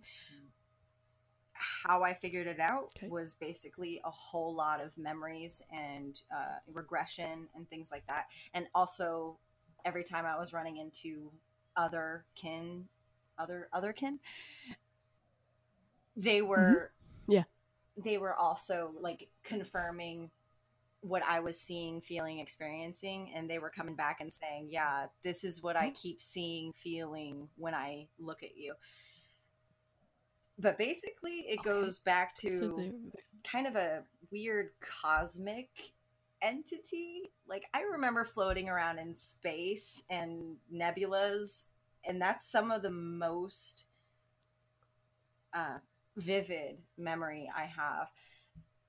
How 1.52 2.02
I 2.02 2.12
figured 2.12 2.46
it 2.48 2.58
out 2.60 2.86
Okay. 2.96 3.08
was 3.08 3.34
basically 3.34 4.00
a 4.04 4.10
whole 4.10 4.52
lot 4.54 4.80
of 4.80 4.98
memories 4.98 5.62
and 5.70 6.20
uh, 6.34 6.58
regression 6.66 7.48
and 7.54 7.68
things 7.70 7.92
like 7.92 8.06
that. 8.08 8.26
And 8.52 8.68
also, 8.74 9.38
every 9.84 10.02
time 10.04 10.26
I 10.26 10.36
was 10.36 10.52
running 10.52 10.78
into 10.78 11.32
other 11.76 12.26
kin, 12.34 12.88
other 13.38 13.68
other 13.72 13.92
kin, 13.92 14.18
they 16.16 16.42
were 16.42 16.92
Yeah. 17.28 17.44
They 17.96 18.18
were 18.18 18.34
also 18.34 18.92
like 19.00 19.28
confirming 19.44 20.30
what 21.00 21.22
I 21.22 21.40
was 21.40 21.60
seeing, 21.60 22.00
feeling, 22.00 22.40
experiencing, 22.40 23.32
and 23.34 23.48
they 23.48 23.58
were 23.58 23.70
coming 23.70 23.94
back 23.94 24.20
and 24.20 24.32
saying, 24.32 24.68
"Yeah, 24.70 25.06
this 25.22 25.44
is 25.44 25.62
what 25.62 25.76
I 25.76 25.90
keep 25.90 26.20
seeing, 26.20 26.72
feeling 26.72 27.48
when 27.56 27.74
I 27.74 28.08
look 28.18 28.42
at 28.42 28.56
you." 28.56 28.74
But 30.58 30.78
basically, 30.78 31.40
it 31.48 31.60
Okay. 31.60 31.68
goes 31.68 31.98
back 31.98 32.34
to 32.36 32.92
kind 33.44 33.66
of 33.66 33.76
a 33.76 34.04
weird 34.30 34.70
cosmic 34.80 35.70
entity 36.42 37.30
like 37.46 37.64
i 37.72 37.82
remember 37.82 38.24
floating 38.24 38.68
around 38.68 38.98
in 38.98 39.14
space 39.14 40.02
and 40.10 40.56
nebulas 40.72 41.64
and 42.04 42.20
that's 42.20 42.46
some 42.50 42.70
of 42.70 42.82
the 42.82 42.90
most 42.90 43.86
uh, 45.54 45.78
vivid 46.16 46.78
memory 46.98 47.50
i 47.56 47.64
have 47.64 48.08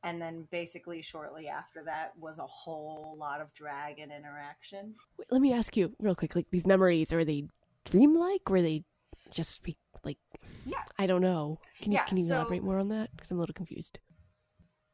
and 0.04 0.22
then 0.22 0.48
basically 0.52 1.02
shortly 1.02 1.48
after 1.48 1.84
that 1.84 2.13
was 2.20 2.40
a 2.40 2.46
whole 2.46 3.16
lot 3.20 3.42
of 3.42 3.54
dragon 3.54 4.12
interaction 4.12 4.94
Wait, 5.18 5.28
let 5.32 5.42
me 5.42 5.52
ask 5.54 5.76
you 5.76 5.92
real 6.00 6.16
quick. 6.16 6.36
Like 6.36 6.46
these 6.52 6.66
memories, 6.68 7.12
are 7.12 7.26
they 7.26 7.46
dreamlike? 7.84 8.48
Were 8.48 8.62
they 8.62 8.84
just 9.32 9.63
be 9.63 9.76
like? 10.04 10.20
Yeah. 10.66 10.84
I 11.00 11.08
don't 11.08 11.22
know. 11.22 11.60
Can 11.82 11.92
you 11.92 11.98
Yeah, 11.98 12.06
can 12.06 12.18
you 12.18 12.28
so- 12.28 12.36
elaborate 12.36 12.63
more 12.63 12.78
on 12.80 12.90
that? 12.90 13.10
Because 13.16 13.32
I'm 13.32 13.38
a 13.38 13.40
little 13.40 13.54
confused. 13.56 13.98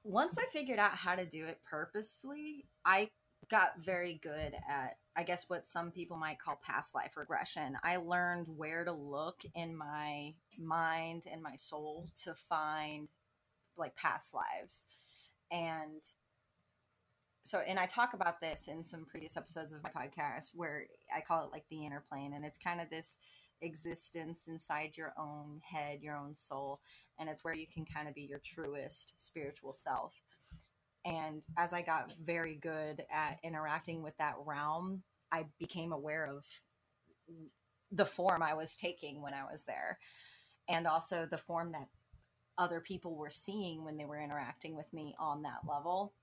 once 0.03 0.37
I 0.39 0.45
figured 0.51 0.79
out 0.79 0.91
how 0.95 1.15
to 1.15 1.25
do 1.25 1.45
it 1.45 1.59
purposefully, 1.69 2.65
I 2.85 3.09
got 3.51 3.77
very 3.79 4.19
good 4.23 4.55
at, 4.69 4.97
I 5.15 5.23
guess, 5.23 5.49
what 5.49 5.67
some 5.67 5.91
people 5.91 6.17
might 6.17 6.39
call 6.39 6.59
past 6.63 6.95
life 6.95 7.17
regression. 7.17 7.77
I 7.83 7.97
learned 7.97 8.47
where 8.47 8.83
to 8.83 8.91
look 8.91 9.41
in 9.55 9.75
my 9.75 10.33
mind 10.57 11.25
and 11.31 11.41
my 11.41 11.55
soul 11.55 12.07
to 12.23 12.33
find 12.33 13.07
like 13.77 13.95
past 13.95 14.33
lives. 14.33 14.85
And 15.51 16.01
so, 17.43 17.59
and 17.59 17.77
I 17.77 17.85
talk 17.85 18.13
about 18.13 18.39
this 18.41 18.67
in 18.67 18.83
some 18.83 19.05
previous 19.05 19.37
episodes 19.37 19.73
of 19.73 19.83
my 19.83 19.89
podcast 19.89 20.55
where 20.55 20.85
I 21.15 21.21
call 21.21 21.45
it 21.45 21.51
like 21.51 21.65
the 21.69 21.85
inner 21.85 22.03
plane. 22.09 22.33
And 22.33 22.45
it's 22.45 22.57
kind 22.57 22.81
of 22.81 22.89
this 22.89 23.17
existence 23.61 24.47
inside 24.47 24.97
your 24.97 25.13
own 25.17 25.61
head, 25.63 26.01
your 26.01 26.15
own 26.17 26.33
soul 26.35 26.79
and 27.19 27.29
it's 27.29 27.43
where 27.43 27.53
you 27.53 27.67
can 27.67 27.85
kind 27.85 28.07
of 28.07 28.15
be 28.15 28.23
your 28.23 28.41
truest 28.43 29.13
spiritual 29.17 29.73
self. 29.73 30.13
And 31.05 31.41
as 31.57 31.73
I 31.73 31.81
got 31.81 32.13
very 32.23 32.55
good 32.55 33.03
at 33.11 33.39
interacting 33.43 34.03
with 34.03 34.17
that 34.17 34.35
realm, 34.45 35.03
I 35.31 35.45
became 35.59 35.91
aware 35.91 36.25
of 36.25 36.45
the 37.91 38.05
form 38.05 38.41
I 38.41 38.53
was 38.53 38.75
taking 38.75 39.21
when 39.21 39.33
I 39.33 39.43
was 39.51 39.63
there, 39.63 39.99
and 40.69 40.87
also 40.87 41.25
the 41.25 41.37
form 41.37 41.71
that 41.73 41.87
other 42.57 42.79
people 42.79 43.15
were 43.15 43.29
seeing 43.29 43.83
when 43.83 43.97
they 43.97 44.05
were 44.05 44.19
interacting 44.21 44.75
with 44.75 44.91
me 44.93 45.15
on 45.19 45.41
that 45.41 45.67
level. 45.67 46.13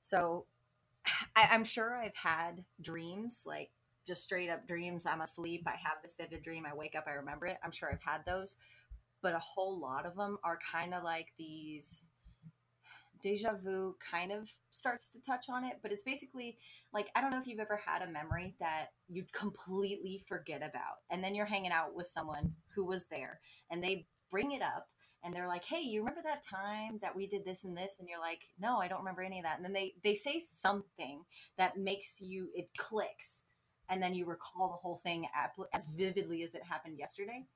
So 0.00 0.46
I, 1.36 1.48
I'm 1.52 1.64
sure 1.64 1.96
I've 1.96 2.16
had 2.16 2.64
dreams, 2.80 3.44
like 3.46 3.70
just 4.06 4.24
straight 4.24 4.48
up 4.48 4.66
dreams. 4.66 5.06
I'm 5.06 5.20
asleep, 5.20 5.64
I 5.66 5.76
have 5.76 5.98
this 6.02 6.16
vivid 6.18 6.42
dream, 6.42 6.66
I 6.66 6.74
wake 6.74 6.96
up, 6.96 7.04
I 7.06 7.12
remember 7.12 7.46
it. 7.46 7.58
I'm 7.62 7.72
sure 7.72 7.90
I've 7.92 8.02
had 8.02 8.24
those 8.26 8.56
but 9.22 9.34
a 9.34 9.38
whole 9.38 9.78
lot 9.78 10.06
of 10.06 10.16
them 10.16 10.38
are 10.44 10.58
kind 10.70 10.94
of 10.94 11.02
like 11.02 11.32
these 11.38 12.04
deja 13.22 13.54
vu 13.62 13.96
kind 13.98 14.32
of 14.32 14.50
starts 14.70 15.08
to 15.08 15.20
touch 15.22 15.48
on 15.48 15.64
it 15.64 15.78
but 15.82 15.92
it's 15.92 16.02
basically 16.02 16.56
like 16.92 17.08
i 17.14 17.20
don't 17.20 17.30
know 17.30 17.38
if 17.38 17.46
you've 17.46 17.60
ever 17.60 17.80
had 17.84 18.02
a 18.02 18.10
memory 18.10 18.54
that 18.60 18.88
you 19.08 19.24
completely 19.32 20.22
forget 20.28 20.58
about 20.58 20.98
and 21.10 21.22
then 21.22 21.34
you're 21.34 21.46
hanging 21.46 21.72
out 21.72 21.94
with 21.94 22.06
someone 22.06 22.52
who 22.74 22.84
was 22.84 23.06
there 23.06 23.40
and 23.70 23.82
they 23.82 24.06
bring 24.30 24.52
it 24.52 24.62
up 24.62 24.86
and 25.24 25.34
they're 25.34 25.48
like 25.48 25.64
hey 25.64 25.80
you 25.80 26.00
remember 26.00 26.22
that 26.22 26.42
time 26.42 26.98
that 27.02 27.14
we 27.14 27.26
did 27.26 27.44
this 27.44 27.64
and 27.64 27.76
this? 27.76 27.96
And 27.98 28.08
you're 28.08 28.20
like 28.20 28.42
no 28.58 28.78
i 28.78 28.88
don't 28.88 29.00
remember 29.00 29.22
any 29.22 29.38
of 29.38 29.44
that. 29.44 29.56
And 29.56 29.64
then 29.64 29.72
they 29.72 29.94
they 30.02 30.14
say 30.14 30.40
something 30.40 31.22
that 31.56 31.76
makes 31.76 32.20
you 32.20 32.48
it 32.54 32.68
clicks 32.76 33.44
and 33.88 34.02
then 34.02 34.14
you 34.14 34.26
recall 34.26 34.68
the 34.68 34.76
whole 34.76 34.96
thing 34.96 35.26
as 35.72 35.88
vividly 35.88 36.42
as 36.42 36.54
it 36.54 36.62
happened 36.62 36.98
yesterday. 36.98 37.46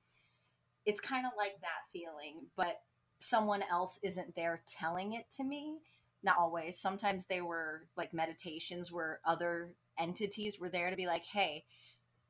It's 0.85 0.99
kind 0.99 1.25
of 1.25 1.31
like 1.37 1.53
that 1.61 1.87
feeling, 1.93 2.47
but 2.57 2.81
someone 3.23 3.63
else 3.69 3.99
isn't 4.03 4.35
there 4.35 4.61
telling 4.67 5.13
it 5.13 5.29
to 5.31 5.43
me. 5.43 5.79
Not 6.23 6.37
always. 6.37 6.79
Sometimes 6.79 7.25
they 7.25 7.41
were 7.41 7.87
like 7.97 8.13
meditations 8.13 8.91
where 8.91 9.19
other 9.25 9.73
entities 9.97 10.59
were 10.59 10.69
there 10.69 10.89
to 10.89 10.95
be 10.95 11.07
like, 11.07 11.25
hey, 11.25 11.65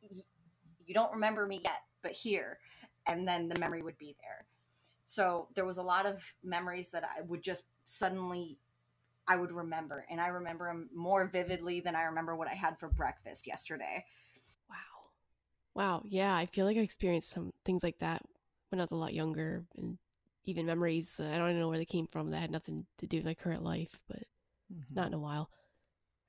you 0.01 0.93
don't 0.93 1.13
remember 1.13 1.45
me 1.45 1.61
yet, 1.63 1.81
but 2.01 2.11
here. 2.11 2.59
And 3.07 3.27
then 3.27 3.49
the 3.49 3.59
memory 3.59 3.81
would 3.81 3.97
be 3.97 4.15
there. 4.21 4.45
So 5.05 5.47
there 5.55 5.65
was 5.65 5.77
a 5.77 5.83
lot 5.83 6.05
of 6.05 6.23
memories 6.43 6.91
that 6.91 7.03
I 7.03 7.21
would 7.21 7.43
just 7.43 7.65
suddenly 7.85 8.57
I 9.27 9.35
would 9.35 9.51
remember 9.51 10.05
and 10.09 10.19
I 10.19 10.27
remember 10.27 10.67
them 10.67 10.89
more 10.93 11.27
vividly 11.27 11.79
than 11.79 11.95
I 11.95 12.03
remember 12.03 12.35
what 12.35 12.47
I 12.47 12.53
had 12.53 12.79
for 12.79 12.89
breakfast 12.89 13.47
yesterday. 13.47 14.05
Wow. 14.69 14.75
Wow. 15.75 16.01
Yeah, 16.05 16.35
I 16.35 16.45
feel 16.45 16.65
like 16.65 16.77
I 16.77 16.81
experienced 16.81 17.29
some 17.29 17.51
things 17.65 17.83
like 17.83 17.99
that 17.99 18.21
when 18.69 18.79
I 18.79 18.83
was 18.83 18.91
a 18.91 18.95
lot 18.95 19.13
younger, 19.13 19.63
and 19.77 19.97
even 20.45 20.65
memories. 20.65 21.19
Uh, 21.19 21.25
I 21.25 21.37
don't 21.37 21.49
even 21.49 21.59
know 21.61 21.69
where 21.69 21.77
they 21.77 21.85
came 21.85 22.07
from 22.07 22.31
that 22.31 22.41
had 22.41 22.51
nothing 22.51 22.85
to 22.99 23.07
do 23.07 23.17
with 23.17 23.25
my 23.25 23.33
current 23.35 23.63
life, 23.63 23.99
but 24.07 24.23
Mm-hmm. 24.73 24.95
not 24.95 25.07
in 25.07 25.13
a 25.13 25.19
while. 25.19 25.49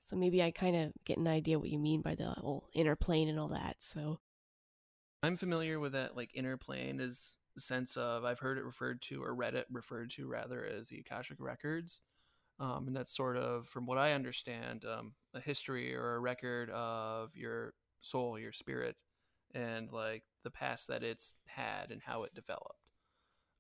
So 0.05 0.17
maybe 0.17 0.43
I 0.43 0.51
kind 0.53 0.77
of 0.77 0.93
get 1.05 1.19
an 1.19 1.29
idea 1.29 1.59
what 1.59 1.71
you 1.71 1.79
mean 1.79 2.03
by 2.03 2.15
the 2.15 2.31
whole 2.31 2.69
inner 2.75 2.97
plane 2.97 3.29
and 3.29 3.41
all 3.41 3.49
that. 3.49 3.77
So 3.81 4.21
I'm 5.23 5.37
familiar 5.37 5.81
with 5.81 5.93
that 5.93 6.17
like 6.17 6.31
inner 6.35 6.57
plane 6.57 7.01
is 7.01 7.35
the 7.55 7.61
sense 7.61 7.97
of 7.97 8.25
I've 8.25 8.39
heard 8.41 8.59
it 8.59 8.65
referred 8.65 9.01
to 9.03 9.23
or 9.23 9.35
read 9.35 9.55
it 9.55 9.67
referred 9.71 10.11
to 10.13 10.27
rather 10.27 10.65
as 10.65 10.89
the 10.89 10.99
Akashic 11.01 11.39
records. 11.41 12.01
Um, 12.61 12.89
and 12.89 12.97
that's 12.97 13.17
sort 13.17 13.37
of, 13.39 13.69
from 13.69 13.87
what 13.87 13.99
I 13.99 14.13
understand, 14.13 14.85
um, 14.85 15.15
a 15.35 15.41
history 15.41 15.95
or 15.97 16.17
a 16.17 16.21
record 16.21 16.71
of 16.71 17.37
your 17.37 17.75
soul, 18.03 18.39
your 18.39 18.53
spirit, 18.53 18.97
and 19.55 19.91
like 19.93 20.25
the 20.45 20.51
past 20.51 20.89
that 20.89 21.05
it's 21.05 21.37
had 21.47 21.93
and 21.93 22.03
how 22.03 22.25
it 22.25 22.35
developed. 22.35 22.84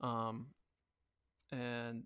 Um, 0.04 0.48
and 1.50 2.04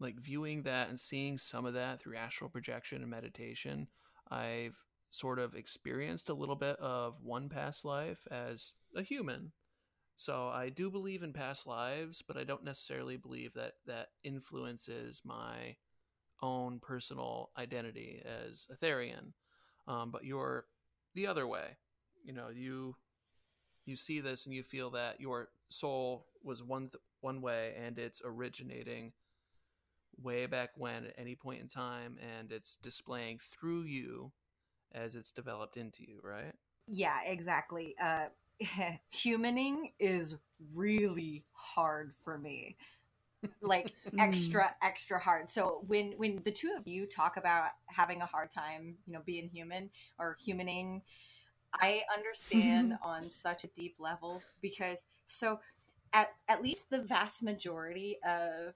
like 0.00 0.20
viewing 0.20 0.62
that 0.64 0.90
and 0.90 1.00
seeing 1.00 1.38
some 1.38 1.64
of 1.64 1.74
that 1.74 2.00
through 2.00 2.16
astral 2.16 2.50
projection 2.50 3.00
and 3.00 3.10
meditation, 3.10 3.88
I've 4.30 4.76
sort 5.10 5.38
of 5.38 5.54
experienced 5.54 6.28
a 6.28 6.34
little 6.34 6.56
bit 6.56 6.76
of 6.78 7.16
one 7.22 7.48
past 7.48 7.84
life 7.84 8.26
as 8.30 8.74
a 8.94 9.02
human. 9.02 9.52
So 10.16 10.48
I 10.48 10.68
do 10.68 10.90
believe 10.90 11.22
in 11.22 11.32
past 11.32 11.66
lives, 11.66 12.22
but 12.26 12.36
I 12.36 12.44
don't 12.44 12.64
necessarily 12.64 13.16
believe 13.16 13.54
that 13.54 13.74
that 13.86 14.08
influences 14.24 15.22
my 15.24 15.76
own 16.42 16.80
personal 16.80 17.50
identity 17.56 18.22
as 18.26 18.66
a 18.70 18.76
Therian. 18.76 19.32
Um, 19.86 20.10
but 20.10 20.24
you're 20.24 20.66
the 21.14 21.26
other 21.26 21.46
way. 21.46 21.78
You 22.24 22.34
know, 22.34 22.48
you 22.52 22.94
you 23.86 23.96
see 23.96 24.20
this 24.20 24.44
and 24.44 24.54
you 24.54 24.62
feel 24.62 24.90
that 24.90 25.18
your 25.18 25.48
soul 25.70 26.26
was 26.42 26.62
one 26.62 26.90
th- 26.90 27.02
one 27.20 27.40
way 27.40 27.74
and 27.78 27.98
it's 27.98 28.22
originating 28.24 29.12
way 30.20 30.46
back 30.46 30.70
when 30.76 31.06
at 31.06 31.14
any 31.18 31.34
point 31.34 31.60
in 31.60 31.68
time 31.68 32.18
and 32.36 32.52
it's 32.52 32.76
displaying 32.82 33.38
through 33.38 33.82
you 33.82 34.32
as 34.92 35.14
it's 35.16 35.30
developed 35.32 35.76
into 35.76 36.02
you, 36.02 36.20
right? 36.22 36.54
Yeah, 36.86 37.22
exactly. 37.24 37.94
Uh, 38.00 38.26
humaning 39.12 39.92
is 39.98 40.38
really 40.74 41.44
hard 41.52 42.12
for 42.24 42.38
me. 42.38 42.76
Like 43.62 43.94
Mm. 44.12 44.18
extra, 44.18 44.74
extra 44.82 45.18
hard. 45.20 45.50
So 45.50 45.84
when 45.86 46.12
when 46.18 46.42
the 46.44 46.52
two 46.52 46.74
of 46.78 46.86
you 46.86 47.06
talk 47.06 47.36
about 47.36 47.70
having 47.86 48.22
a 48.22 48.26
hard 48.26 48.50
time, 48.50 48.96
you 49.06 49.12
know, 49.12 49.22
being 49.26 49.48
human 49.48 49.90
or 50.18 50.36
humaning, 50.46 51.02
I 51.74 52.02
understand 52.16 52.94
on 53.02 53.28
such 53.28 53.64
a 53.64 53.68
deep 53.68 53.96
level 53.98 54.42
because 54.62 55.06
so 55.26 55.60
at 56.12 56.30
at 56.48 56.62
least 56.62 56.90
the 56.90 57.02
vast 57.02 57.42
majority 57.42 58.18
of 58.26 58.74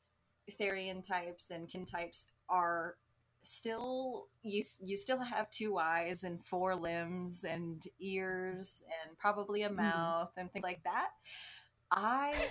Therian 0.60 1.06
types 1.06 1.50
and 1.50 1.68
kin 1.68 1.84
types 1.84 2.26
are 2.48 2.96
still 3.42 4.28
you 4.42 4.62
you 4.84 4.96
still 4.96 5.18
have 5.18 5.50
two 5.50 5.78
eyes 5.78 6.24
and 6.24 6.44
four 6.44 6.74
limbs 6.76 7.44
and 7.44 7.84
ears 8.00 8.82
and 9.04 9.16
probably 9.18 9.62
a 9.62 9.70
Mhm. 9.70 9.76
mouth 9.76 10.30
and 10.36 10.52
things 10.52 10.62
like 10.64 10.82
that. 10.84 11.10
I 11.90 12.50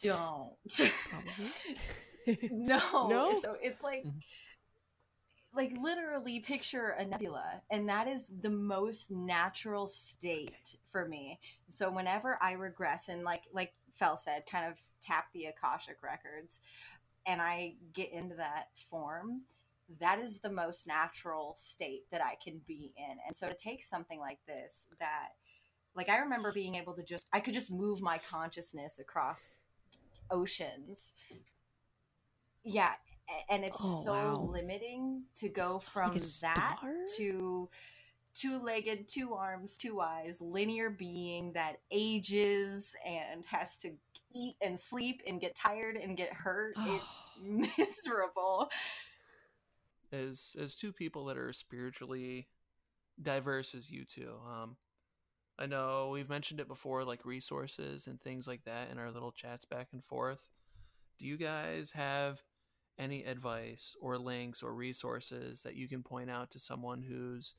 don't. 0.00 0.52
no. 2.50 2.78
No? 3.08 3.40
So 3.42 3.56
it's 3.62 3.82
like 3.82 4.04
Mhm. 4.06 4.22
like 5.54 5.72
literally 5.80 6.40
picture 6.40 6.88
a 6.98 7.04
nebula 7.04 7.62
and 7.70 7.88
that 7.88 8.06
is 8.08 8.26
the 8.42 8.50
most 8.50 9.10
natural 9.10 9.86
state 9.86 10.76
for 10.84 11.06
me. 11.08 11.38
So 11.68 11.90
whenever 11.90 12.38
I 12.42 12.52
regress 12.52 13.08
and 13.08 13.24
like 13.24 13.44
like 13.52 13.72
Fel 13.96 14.16
said, 14.16 14.44
kind 14.50 14.70
of 14.70 14.80
tap 15.02 15.26
the 15.32 15.46
Akashic 15.46 16.02
records 16.02 16.60
and 17.26 17.42
I 17.42 17.74
get 17.92 18.12
into 18.12 18.36
that 18.36 18.68
form, 18.90 19.42
that 20.00 20.18
is 20.20 20.40
the 20.40 20.50
most 20.50 20.86
natural 20.86 21.54
state 21.56 22.04
that 22.10 22.20
I 22.20 22.36
can 22.42 22.60
be 22.66 22.92
in. 22.96 23.16
And 23.26 23.34
so 23.34 23.48
to 23.48 23.54
take 23.54 23.82
something 23.82 24.18
like 24.18 24.38
this 24.46 24.86
that 25.00 25.30
like 25.94 26.08
I 26.08 26.18
remember 26.18 26.52
being 26.52 26.74
able 26.74 26.94
to 26.94 27.02
just 27.02 27.28
I 27.32 27.40
could 27.40 27.54
just 27.54 27.72
move 27.72 28.02
my 28.02 28.18
consciousness 28.18 28.98
across 28.98 29.52
oceans. 30.30 31.14
Yeah, 32.64 32.92
and 33.48 33.64
it's 33.64 33.80
Oh, 33.80 34.02
so 34.04 34.12
wow. 34.12 34.48
limiting 34.52 35.22
to 35.36 35.48
go 35.48 35.78
from 35.78 36.12
like 36.12 36.22
that 36.42 36.76
star? 36.80 36.92
to 37.16 37.68
two-legged, 38.38 39.08
two 39.08 39.34
arms, 39.34 39.76
two 39.76 40.00
eyes, 40.00 40.40
linear 40.40 40.90
being 40.90 41.52
that 41.54 41.76
ages 41.90 42.94
and 43.06 43.44
has 43.46 43.76
to 43.78 43.90
eat 44.34 44.56
and 44.60 44.78
sleep 44.78 45.22
and 45.26 45.40
get 45.40 45.54
tired 45.56 45.96
and 45.96 46.16
get 46.16 46.32
hurt. 46.32 46.74
It's 46.86 47.22
Oh. 47.38 47.66
miserable. 47.78 48.70
as 50.12 50.54
as 50.60 50.74
two 50.76 50.92
people 50.92 51.24
that 51.26 51.36
are 51.36 51.52
spiritually 51.52 52.46
diverse 53.20 53.74
as 53.74 53.90
you 53.90 54.04
two. 54.04 54.34
Um, 54.46 54.76
I 55.58 55.66
know 55.66 56.10
we've 56.12 56.28
mentioned 56.28 56.60
it 56.60 56.68
before, 56.68 57.02
like 57.04 57.24
resources 57.24 58.06
and 58.06 58.20
things 58.20 58.46
like 58.46 58.64
that 58.64 58.90
in 58.90 58.98
our 58.98 59.10
little 59.10 59.32
chats 59.32 59.64
back 59.64 59.88
and 59.92 60.04
forth. 60.04 60.50
Do 61.18 61.24
you 61.24 61.36
guys 61.38 61.92
have 61.92 62.42
any 62.98 63.24
advice 63.24 63.96
or 64.00 64.18
links 64.18 64.62
or 64.62 64.74
resources 64.74 65.62
that 65.62 65.74
you 65.76 65.88
can 65.88 66.02
point 66.02 66.30
out 66.30 66.50
to 66.50 66.58
someone 66.58 67.02
who's 67.02 67.54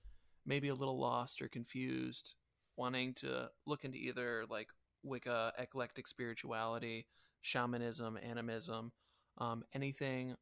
maybe 0.47 0.69
a 0.69 0.73
little 0.73 0.97
lost 0.97 1.41
or 1.41 1.47
confused, 1.49 2.33
wanting 2.77 3.13
to 3.13 3.49
look 3.67 3.83
into 3.83 3.97
either 3.97 4.45
like 4.49 4.69
Wicca, 5.03 5.53
eclectic 5.59 6.07
spirituality, 6.07 7.05
shamanism, 7.41 8.17
animism, 8.17 8.91
um, 9.37 9.63
anything 9.73 10.35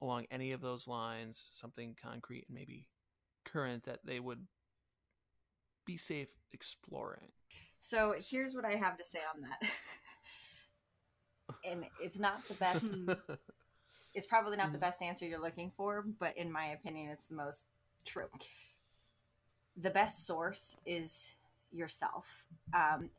along 0.00 0.26
any 0.30 0.52
of 0.52 0.60
those 0.60 0.88
lines, 0.88 1.50
something 1.52 1.96
concrete 2.00 2.46
and 2.48 2.56
maybe 2.56 2.88
current 3.44 3.84
that 3.84 4.00
they 4.04 4.20
would 4.20 4.46
be 5.84 5.96
safe 5.96 6.28
exploring? 6.52 7.32
So 7.80 8.14
here's 8.18 8.54
what 8.54 8.64
I 8.64 8.76
have 8.76 8.96
to 8.96 9.04
say 9.04 9.18
on 9.34 9.42
that. 9.42 9.70
and 11.64 11.84
it's 12.00 12.18
not 12.18 12.46
the 12.48 12.54
best 12.54 12.98
it's 14.14 14.26
probably 14.26 14.56
not 14.56 14.72
the 14.72 14.78
best 14.78 15.02
answer 15.02 15.26
you're 15.26 15.40
looking 15.40 15.70
for, 15.70 16.04
but 16.18 16.36
in 16.36 16.50
my 16.50 16.66
opinion 16.66 17.10
it's 17.10 17.26
the 17.26 17.34
most 17.34 17.66
true. 18.04 18.28
The 19.76 19.90
best 19.90 20.26
source 20.26 20.76
is 20.84 21.34
yourself. 21.72 22.46
Um, 22.74 23.10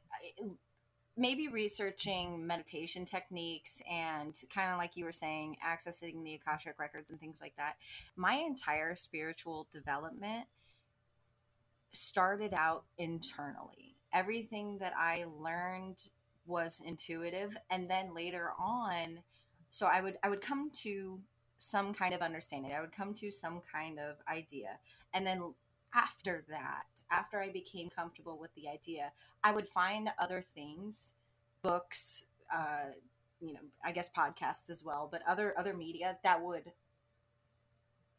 maybe 1.16 1.48
researching 1.48 2.46
meditation 2.46 3.06
techniques 3.06 3.82
and 3.90 4.36
kind 4.54 4.72
of 4.72 4.78
like 4.78 4.98
you 4.98 5.06
were 5.06 5.12
saying, 5.12 5.58
accessing 5.64 6.24
the 6.24 6.36
Akashic 6.36 6.80
records 6.80 7.12
and 7.12 7.20
things 7.20 7.42
like 7.42 7.56
that. 7.58 7.76
My 8.16 8.36
entire 8.36 8.96
spiritual 8.96 9.68
development 9.72 10.46
started 11.92 12.54
out 12.54 12.86
internally. 12.98 13.96
Everything 14.12 14.78
that 14.80 14.94
I 14.98 15.26
learned 15.40 16.10
was 16.46 16.82
intuitive 16.86 17.56
and 17.70 17.90
then 17.90 18.14
later 18.14 18.52
on 18.60 19.20
so 19.74 19.88
I 19.88 20.02
would 20.02 20.18
I 20.22 20.30
would 20.30 20.42
come 20.42 20.70
to 20.84 21.20
some 21.58 21.94
kind 21.94 22.14
of 22.14 22.22
understanding. 22.22 22.74
I 22.74 22.82
would 22.82 22.92
come 22.92 23.14
to 23.16 23.32
some 23.32 23.60
kind 23.72 23.98
of 23.98 24.18
idea 24.32 24.78
and 25.14 25.26
then 25.26 25.54
after 25.96 26.44
that, 26.50 26.86
after 27.12 27.40
I 27.40 27.50
became 27.50 27.90
comfortable 27.90 28.38
with 28.40 28.54
the 28.56 28.68
idea, 28.68 29.12
I 29.44 29.52
would 29.52 29.68
find 29.68 30.10
other 30.18 30.42
things, 30.42 31.14
books, 31.62 32.26
uh, 32.54 32.92
you 33.40 33.54
know, 33.54 33.60
I 33.84 33.92
guess 33.92 34.10
podcasts 34.10 34.70
as 34.70 34.84
well, 34.84 35.08
but 35.12 35.22
other 35.28 35.54
other 35.58 35.74
media 35.74 36.18
that 36.24 36.42
would 36.42 36.72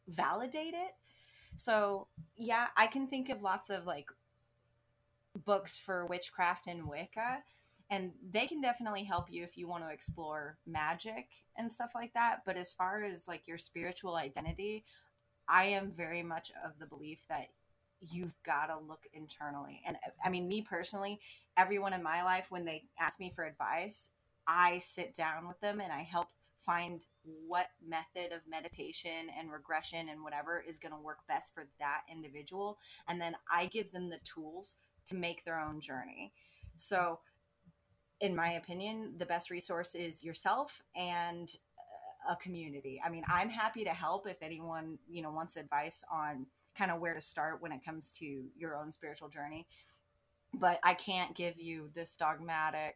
validate 0.07 0.73
it. 0.73 0.93
So 1.55 2.07
yeah, 2.37 2.67
I 2.77 2.87
can 2.87 3.07
think 3.07 3.29
of 3.29 3.41
lots 3.41 3.69
of 3.69 3.85
like 3.85 4.09
books 5.45 5.77
for 5.77 6.05
witchcraft 6.05 6.67
and 6.67 6.87
Wicca, 6.87 7.43
and 7.89 8.11
they 8.31 8.47
can 8.47 8.61
definitely 8.61 9.03
help 9.03 9.31
you 9.31 9.43
if 9.43 9.57
you 9.57 9.67
want 9.67 9.83
to 9.83 9.93
explore 9.93 10.57
magic 10.65 11.27
and 11.57 11.71
stuff 11.71 11.91
like 11.95 12.13
that. 12.13 12.41
But 12.45 12.57
as 12.57 12.71
far 12.71 13.03
as 13.03 13.27
like 13.27 13.47
your 13.47 13.57
spiritual 13.57 14.15
identity, 14.15 14.85
I 15.47 15.65
am 15.65 15.91
very 15.91 16.23
much 16.23 16.51
of 16.63 16.77
the 16.79 16.85
belief 16.85 17.25
that 17.29 17.47
you've 18.11 18.35
got 18.43 18.67
to 18.67 18.77
look 18.87 19.03
internally. 19.13 19.81
And 19.85 19.97
I 20.23 20.29
mean, 20.29 20.47
me 20.47 20.61
personally, 20.61 21.19
everyone 21.57 21.93
in 21.93 22.03
my 22.03 22.23
life, 22.23 22.47
when 22.49 22.65
they 22.65 22.83
ask 22.99 23.19
me 23.19 23.31
for 23.35 23.45
advice, 23.45 24.09
I 24.47 24.77
sit 24.79 25.15
down 25.15 25.47
with 25.47 25.59
them 25.59 25.79
and 25.81 25.91
I 25.91 26.01
help 26.01 26.27
find 26.65 27.05
what 27.47 27.67
method 27.85 28.33
of 28.33 28.41
meditation 28.49 29.29
and 29.37 29.51
regression 29.51 30.09
and 30.09 30.23
whatever 30.23 30.63
is 30.67 30.79
going 30.79 30.91
to 30.91 30.99
work 30.99 31.19
best 31.27 31.53
for 31.53 31.67
that 31.79 32.01
individual. 32.11 32.77
And 33.07 33.21
then 33.21 33.35
I 33.51 33.67
give 33.67 33.91
them 33.91 34.09
the 34.09 34.19
tools 34.23 34.77
to 35.07 35.15
make 35.15 35.43
their 35.43 35.59
own 35.59 35.79
journey. 35.79 36.33
So, 36.77 37.19
in 38.21 38.35
my 38.35 38.53
opinion, 38.53 39.13
the 39.17 39.25
best 39.25 39.49
resource 39.49 39.93
is 39.93 40.23
yourself 40.23 40.81
and 40.95 41.53
uh, 41.77 42.33
a 42.33 42.35
community. 42.37 43.01
I 43.05 43.09
mean, 43.09 43.23
I'm 43.27 43.49
happy 43.49 43.83
to 43.83 43.89
help 43.89 44.27
if 44.27 44.37
anyone, 44.41 44.97
you 45.07 45.21
know, 45.21 45.31
wants 45.31 45.57
advice 45.57 46.03
on 46.11 46.47
kind 46.77 46.91
of 46.91 46.99
where 46.99 47.13
to 47.13 47.21
start 47.21 47.61
when 47.61 47.71
it 47.71 47.83
comes 47.83 48.11
to 48.13 48.45
your 48.57 48.75
own 48.75 48.91
spiritual 48.91 49.29
journey. 49.29 49.67
But 50.53 50.79
I 50.83 50.93
can't 50.93 51.35
give 51.35 51.59
you 51.59 51.89
this 51.93 52.15
dogmatic, 52.15 52.95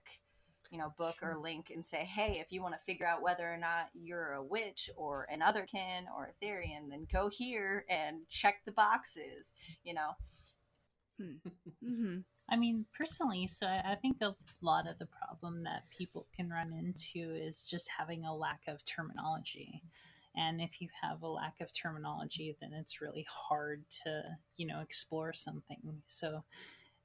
you 0.72 0.78
know, 0.78 0.94
book 0.98 1.16
or 1.22 1.38
link 1.38 1.72
and 1.74 1.84
say, 1.84 2.06
hey, 2.06 2.40
if 2.40 2.52
you 2.52 2.62
want 2.62 2.76
to 2.76 2.86
figure 2.86 3.06
out 3.06 3.22
whether 3.22 3.52
or 3.52 3.58
not 3.58 3.90
you're 3.94 4.34
a 4.34 4.44
witch 4.44 4.90
or 4.96 5.28
an 5.32 5.42
otherkin 5.42 6.06
or 6.16 6.30
a 6.30 6.46
Therian, 6.46 6.90
then 6.90 7.08
go 7.12 7.30
here 7.30 7.86
and 7.90 8.20
check 8.30 8.62
the 8.66 8.72
boxes, 8.72 9.54
you 9.84 9.94
know. 9.94 10.12
Mm-hmm. 11.84 12.20
I 12.50 12.56
mean, 12.56 12.86
personally, 12.98 13.46
so 13.48 13.68
I 13.68 13.92
I 13.92 13.96
think 13.96 14.22
a 14.22 14.36
lot 14.62 14.88
of 14.88 14.98
the 15.00 15.08
problem 15.08 15.64
that 15.64 15.90
people 15.90 16.28
can 16.36 16.50
run 16.50 16.74
into 16.74 17.36
is 17.36 17.66
just 17.66 17.90
having 17.90 18.26
a 18.26 18.36
lack 18.36 18.62
of 18.68 18.84
terminology. 18.86 19.84
And 20.40 20.62
if 20.62 20.82
you 20.82 20.88
have 21.02 21.22
a 21.22 21.28
lack 21.28 21.60
of 21.60 21.74
terminology, 21.74 22.56
then 22.62 22.72
it's 22.72 23.02
really 23.02 23.28
hard 23.30 23.84
to, 24.04 24.24
you 24.56 24.66
know, 24.66 24.80
explore 24.80 25.34
something. 25.34 26.02
So 26.08 26.44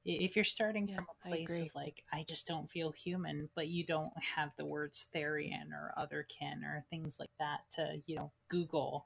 if 0.05 0.37
you're 0.37 0.45
starting 0.45 0.87
Yeah, 0.87 0.97
from 0.97 1.07
a 1.11 1.29
place 1.29 1.61
of 1.61 1.75
like, 1.75 2.05
I 2.13 2.25
just 2.29 2.47
don't 2.47 2.71
feel 2.71 2.93
human, 2.93 3.49
but 3.57 3.67
you 3.67 3.85
don't 3.85 4.13
have 4.37 4.51
the 4.57 4.65
words 4.65 5.09
Therian 5.13 5.73
or 5.73 5.93
otherkin 5.99 6.63
or 6.63 6.85
things 6.91 7.19
like 7.19 7.33
that 7.41 7.61
to, 7.73 8.01
you 8.07 8.17
know, 8.17 8.31
Google, 8.49 9.05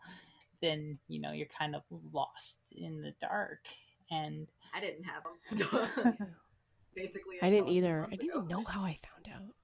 then, 0.61 0.99
you 1.09 1.21
know, 1.21 1.33
you're 1.33 1.47
kind 1.47 1.75
of 1.75 1.83
lost 2.12 2.59
in 2.73 3.01
the 3.01 3.14
dark. 3.21 3.67
And 4.11 4.47
I 4.75 4.81
didn't 4.81 5.05
have 5.05 5.23
them. 6.03 6.17
Basically, 6.95 7.37
I 7.41 7.49
didn't 7.51 7.69
either. 7.69 8.05
I 8.07 8.11
didn't 8.11 8.27
even 8.27 8.49
know 8.49 8.64
how 8.64 8.81
I 8.81 8.99
found 9.14 9.29
out. 9.35 9.55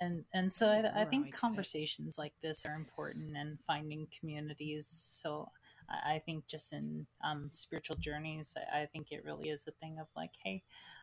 And 0.00 0.24
and 0.34 0.52
so 0.52 0.68
I, 0.68 1.02
I 1.02 1.04
think 1.04 1.28
it. 1.28 1.34
conversations 1.34 2.18
like 2.18 2.32
this 2.42 2.64
are 2.66 2.74
important 2.74 3.36
and 3.36 3.58
finding 3.66 4.06
communities 4.18 4.86
so 4.88 5.48
i, 5.88 6.14
I 6.14 6.18
think 6.20 6.46
just 6.46 6.72
in 6.72 7.06
um, 7.24 7.48
spiritual 7.52 7.96
journeys 7.96 8.54
I, 8.74 8.82
I 8.82 8.86
think 8.86 9.08
it 9.10 9.24
really 9.24 9.48
is 9.50 9.66
a 9.66 9.72
thing 9.72 9.98
of 10.00 10.06
like 10.16 10.30
hey 10.44 10.62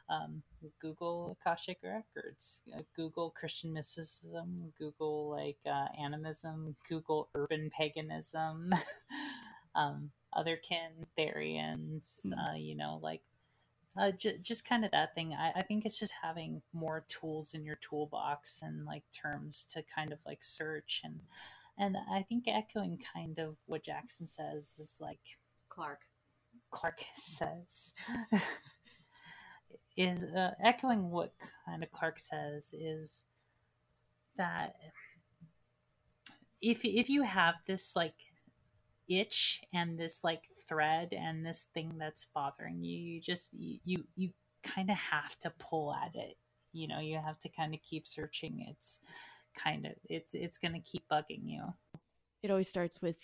um, 0.10 0.42
google 0.82 1.38
akashic 1.42 1.80
records 1.84 2.62
uh, 2.76 2.82
google 2.96 3.32
christian 3.32 3.74
mysticism 3.74 4.74
google 4.78 5.30
like 5.30 5.60
uh, 5.66 5.88
animism 6.02 6.76
google 6.88 7.30
urban 7.36 7.70
paganism 7.78 8.72
um, 9.76 10.12
otherkin 10.36 11.06
therians 11.18 12.26
Hmm. 12.26 12.34
uh, 12.34 12.56
you 12.56 12.76
know 12.76 13.00
like 13.02 13.22
uh, 13.98 14.12
j- 14.12 14.38
just 14.42 14.68
kind 14.68 14.86
of 14.86 14.92
that 14.92 15.16
thing. 15.16 15.34
I, 15.34 15.60
I 15.60 15.62
think 15.64 15.86
it's 15.86 16.00
just 16.00 16.14
having 16.22 16.62
more 16.74 17.06
tools 17.08 17.54
in 17.54 17.66
your 17.66 17.78
toolbox 17.78 18.62
and 18.62 18.86
like 18.86 19.04
terms 19.12 19.66
to 19.74 19.84
kind 19.84 20.12
of 20.12 20.20
like 20.26 20.44
search 20.44 21.02
and 21.04 21.20
and 21.78 21.96
I 22.12 22.24
think 22.24 22.44
echoing 22.48 23.00
kind 23.16 23.40
of 23.40 23.56
what 23.66 23.86
Jackson 23.86 24.28
says 24.28 24.76
is 24.78 24.98
like 25.00 25.40
Clarke. 25.70 26.02
Clarke 26.72 27.06
says 27.16 27.94
is 29.96 30.24
uh, 30.24 30.52
echoing 30.64 31.10
what 31.10 31.34
kind 31.66 31.84
of 31.84 31.92
Clarke 31.92 32.20
says 32.20 32.74
is 32.74 33.24
that 34.38 34.76
if 36.62 36.84
if 36.84 37.10
you 37.10 37.24
have 37.24 37.56
this 37.68 37.96
like 37.96 38.16
itch 39.08 39.62
and 39.74 39.98
this 39.98 40.20
like 40.24 40.44
thread 40.70 41.10
and 41.12 41.46
this 41.46 41.68
thing 41.74 41.92
that's 41.98 42.28
bothering 42.34 42.82
you 42.84 42.98
you 42.98 43.20
just 43.22 43.50
you 43.54 43.80
you, 43.84 44.04
you 44.16 44.30
kind 44.64 44.90
of 44.90 44.96
have 44.98 45.38
to 45.40 45.50
pull 45.60 45.94
at 45.94 46.16
it 46.16 46.38
you 46.72 46.88
know 46.88 47.00
you 47.00 47.18
have 47.18 47.40
to 47.40 47.50
kind 47.50 47.74
of 47.74 47.82
keep 47.82 48.08
searching 48.08 48.66
it's 48.70 49.00
kind 49.58 49.86
of 49.86 49.94
it's 50.10 50.36
it's 50.36 50.58
going 50.60 50.74
to 50.74 50.80
keep 50.92 51.04
bugging 51.12 51.42
you 51.44 51.64
It 52.44 52.52
always 52.52 52.70
starts 52.70 53.02
with 53.02 53.18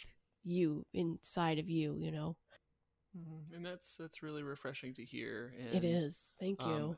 you 0.44 0.86
inside 0.94 1.60
of 1.60 1.70
you. 1.70 1.96
You 1.98 2.12
know, 2.12 2.36
Mhm. 3.18 3.56
And 3.56 3.66
that's 3.66 3.96
that's 3.96 4.22
really 4.22 4.44
refreshing 4.44 4.94
to 4.96 5.06
hear. 5.06 5.54
And, 5.58 5.74
it 5.76 5.88
is. 5.88 6.36
Thank 6.40 6.60
you. 6.66 6.74
um, 6.74 6.98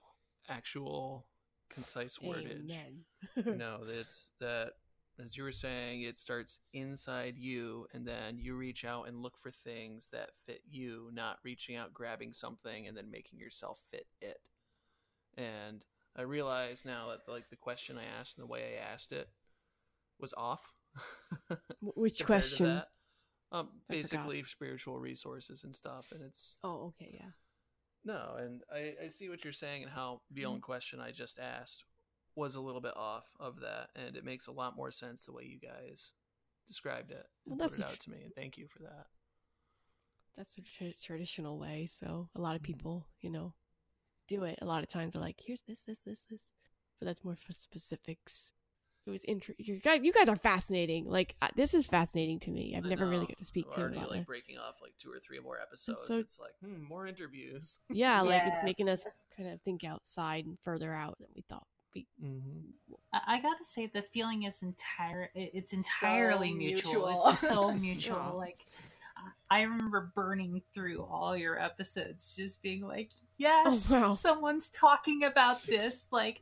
actual 0.50 1.28
concise 1.70 2.18
wordage. 2.18 2.72
Amen. 2.72 3.06
you 3.36 3.56
know, 3.56 3.82
it's 3.88 4.32
that 4.40 4.74
as 5.24 5.36
you 5.38 5.44
were 5.44 5.52
saying, 5.52 6.02
it 6.04 6.20
starts 6.20 6.60
inside 6.74 7.38
you, 7.38 7.88
and 7.94 8.06
then 8.08 8.38
you 8.40 8.56
reach 8.56 8.86
out 8.86 9.08
and 9.08 9.22
look 9.22 9.38
for 9.38 9.52
things 9.52 10.10
that 10.12 10.32
fit 10.46 10.62
you, 10.70 11.10
not 11.14 11.40
reaching 11.44 11.76
out, 11.76 11.94
grabbing 11.94 12.34
something, 12.34 12.88
and 12.88 12.96
then 12.96 13.12
making 13.12 13.40
yourself 13.40 13.80
fit 13.92 14.08
it. 14.22 14.40
And 15.38 15.84
I 16.16 16.24
realize 16.24 16.86
now 16.86 17.10
that 17.10 17.32
like 17.32 17.50
the 17.50 17.56
question 17.56 17.98
I 17.98 18.20
asked 18.20 18.38
and 18.38 18.44
the 18.44 18.52
way 18.52 18.78
I 18.80 18.94
asked 18.94 19.12
it 19.12 19.30
was 20.20 20.34
off. 20.38 20.74
Which 21.82 22.24
question? 22.26 22.84
Um, 23.52 23.70
I 23.90 23.96
forgot. 23.96 24.32
basically 24.32 24.44
spiritual 24.46 25.00
resources 25.00 25.64
and 25.64 25.76
stuff, 25.76 26.12
and 26.12 26.22
it's 26.24 26.58
Oh, 26.64 26.88
okay, 26.88 27.10
yeah. 27.20 27.32
no, 28.04 28.36
and 28.40 28.62
I, 28.74 28.96
I 29.06 29.10
see 29.10 29.30
what 29.30 29.44
you're 29.44 29.54
saying 29.54 29.84
and 29.84 29.92
how 29.92 30.22
the 30.32 30.46
Mm-hmm. 30.46 30.46
own 30.46 30.62
question 30.62 31.00
I 31.00 31.12
just 31.12 31.40
asked 31.40 31.84
was 32.38 32.56
a 32.56 32.62
little 32.62 32.80
bit 32.82 32.96
off 32.96 33.26
of 33.40 33.60
that, 33.62 33.90
and 33.96 34.16
it 34.16 34.24
makes 34.24 34.48
a 34.48 34.52
lot 34.52 34.76
more 34.78 34.92
sense 34.92 35.26
the 35.26 35.34
way 35.34 35.44
you 35.44 35.60
guys 35.60 36.12
described 36.68 37.12
it 37.12 37.26
Well, 37.46 37.54
and 37.54 37.60
that's 37.60 37.76
put 37.76 37.80
it 37.82 37.86
the 37.88 37.92
out 37.94 38.00
to 38.00 38.10
me, 38.12 38.18
and 38.24 38.36
thank 38.36 38.58
you 38.58 38.68
for 38.68 38.84
that. 38.84 39.08
That's 40.36 40.54
the 40.54 40.62
tra- 40.62 40.94
traditional 40.94 41.58
way. 41.58 41.88
So 41.88 42.30
a 42.36 42.40
lot 42.42 42.56
of 42.56 42.62
Mhm. 42.62 42.66
people, 42.66 43.08
you 43.22 43.32
know, 43.32 43.54
do 44.28 44.44
it. 44.44 44.60
A 44.62 44.66
lot 44.66 44.84
of 44.84 44.90
times 44.90 45.14
they're 45.14 45.22
like, 45.22 45.40
"Here's 45.44 45.62
this, 45.64 45.84
this, 45.86 46.02
this, 46.02 46.22
this," 46.30 46.54
but 47.00 47.06
that's 47.08 47.24
more 47.24 47.36
for 47.36 47.54
specifics. 47.54 48.54
It 49.06 49.10
was 49.10 49.24
interesting. 49.24 49.66
You 49.66 49.80
guys, 49.80 50.02
you 50.04 50.12
guys 50.12 50.28
are 50.30 50.36
fascinating. 50.36 51.06
Like 51.06 51.36
uh, 51.42 51.48
this 51.56 51.74
is 51.74 51.88
fascinating 51.88 52.40
to 52.42 52.52
me. 52.52 52.76
I've 52.76 52.86
I 52.86 52.90
never 52.90 53.08
really 53.08 53.26
got 53.26 53.38
to 53.38 53.46
speak 53.46 53.66
We're 53.68 53.76
to 53.76 53.82
already 53.82 53.98
about 53.98 54.10
like 54.12 54.20
it. 54.22 54.28
breaking 54.28 54.58
off 54.58 54.76
like 54.82 54.96
two 54.98 55.10
or 55.12 55.20
three 55.20 55.40
more 55.40 55.58
episodes. 55.60 56.06
so- 56.06 56.20
it's 56.20 56.40
like 56.40 56.54
hmm, 56.60 56.84
more 56.84 57.08
interviews. 57.08 57.80
Yeah, 57.90 58.22
like 58.22 58.44
it's 58.46 58.62
making 58.64 58.90
us 58.90 59.04
kind 59.36 59.50
of 59.50 59.62
think 59.62 59.84
outside 59.86 60.46
and 60.46 60.60
further 60.60 60.94
out 60.94 61.18
than 61.20 61.30
we 61.36 61.42
thought. 61.42 61.68
We 61.96 62.06
Mm-hmm. 62.24 62.94
I 63.14 63.38
I 63.38 63.42
gotta 63.42 63.64
say 63.66 63.88
the 63.88 64.02
feeling 64.02 64.44
is 64.44 64.62
entire. 64.62 65.30
It's 65.36 65.74
entirely 65.74 66.54
mutual. 66.54 67.08
mutual. 67.08 67.24
It's 67.28 67.40
so 67.40 67.72
mutual. 67.74 68.18
Yeah. 68.18 68.30
Like 68.32 68.66
I 69.50 69.62
remember 69.62 70.12
burning 70.14 70.62
through 70.74 71.04
all 71.04 71.36
your 71.38 71.60
episodes, 71.60 72.36
just 72.36 72.62
being 72.62 72.82
like, 72.82 73.12
"Yes, 73.38 73.92
Oh, 73.92 74.00
wow. 74.02 74.14
someone's 74.14 74.70
talking 74.70 75.24
about 75.24 75.64
this." 75.66 76.08
Like, 76.12 76.42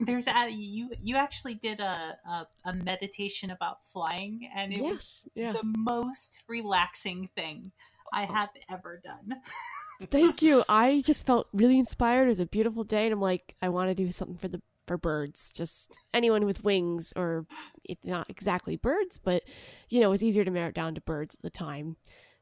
there's 0.00 0.26
a 0.26 0.48
you. 0.50 0.90
You 1.02 1.16
actually 1.16 1.54
did 1.54 1.80
a 1.80 2.18
a, 2.26 2.46
a 2.64 2.72
meditation 2.72 3.50
about 3.50 3.86
flying, 3.86 4.48
and 4.54 4.72
it 4.72 4.82
was 4.82 5.20
yeah. 5.34 5.52
the 5.52 5.62
most 5.64 6.44
relaxing 6.48 7.28
thing 7.36 7.72
I 8.12 8.24
have 8.24 8.50
ever 8.70 9.00
done. 9.02 9.36
Thank 10.10 10.42
you. 10.42 10.64
I 10.68 11.02
just 11.04 11.26
felt 11.26 11.48
really 11.52 11.78
inspired. 11.78 12.26
It 12.26 12.28
was 12.30 12.40
a 12.40 12.46
beautiful 12.46 12.84
day, 12.84 13.04
and 13.06 13.12
I'm 13.12 13.20
like, 13.20 13.54
I 13.60 13.68
want 13.68 13.90
to 13.90 13.94
do 13.94 14.10
something 14.12 14.36
for 14.36 14.48
the 14.48 14.62
for 14.86 14.96
birds. 14.96 15.52
Just 15.54 15.98
anyone 16.14 16.46
with 16.46 16.64
wings, 16.64 17.12
or 17.16 17.46
if 17.84 17.98
not 18.04 18.30
exactly 18.30 18.76
birds, 18.76 19.18
but 19.22 19.42
you 19.88 20.00
know, 20.00 20.12
it's 20.12 20.22
easier 20.22 20.44
to 20.44 20.50
narrow 20.50 20.68
it 20.68 20.74
down 20.74 20.94
to 20.94 21.00
birds 21.00 21.34
at 21.34 21.42
the 21.42 21.50
time. 21.50 21.96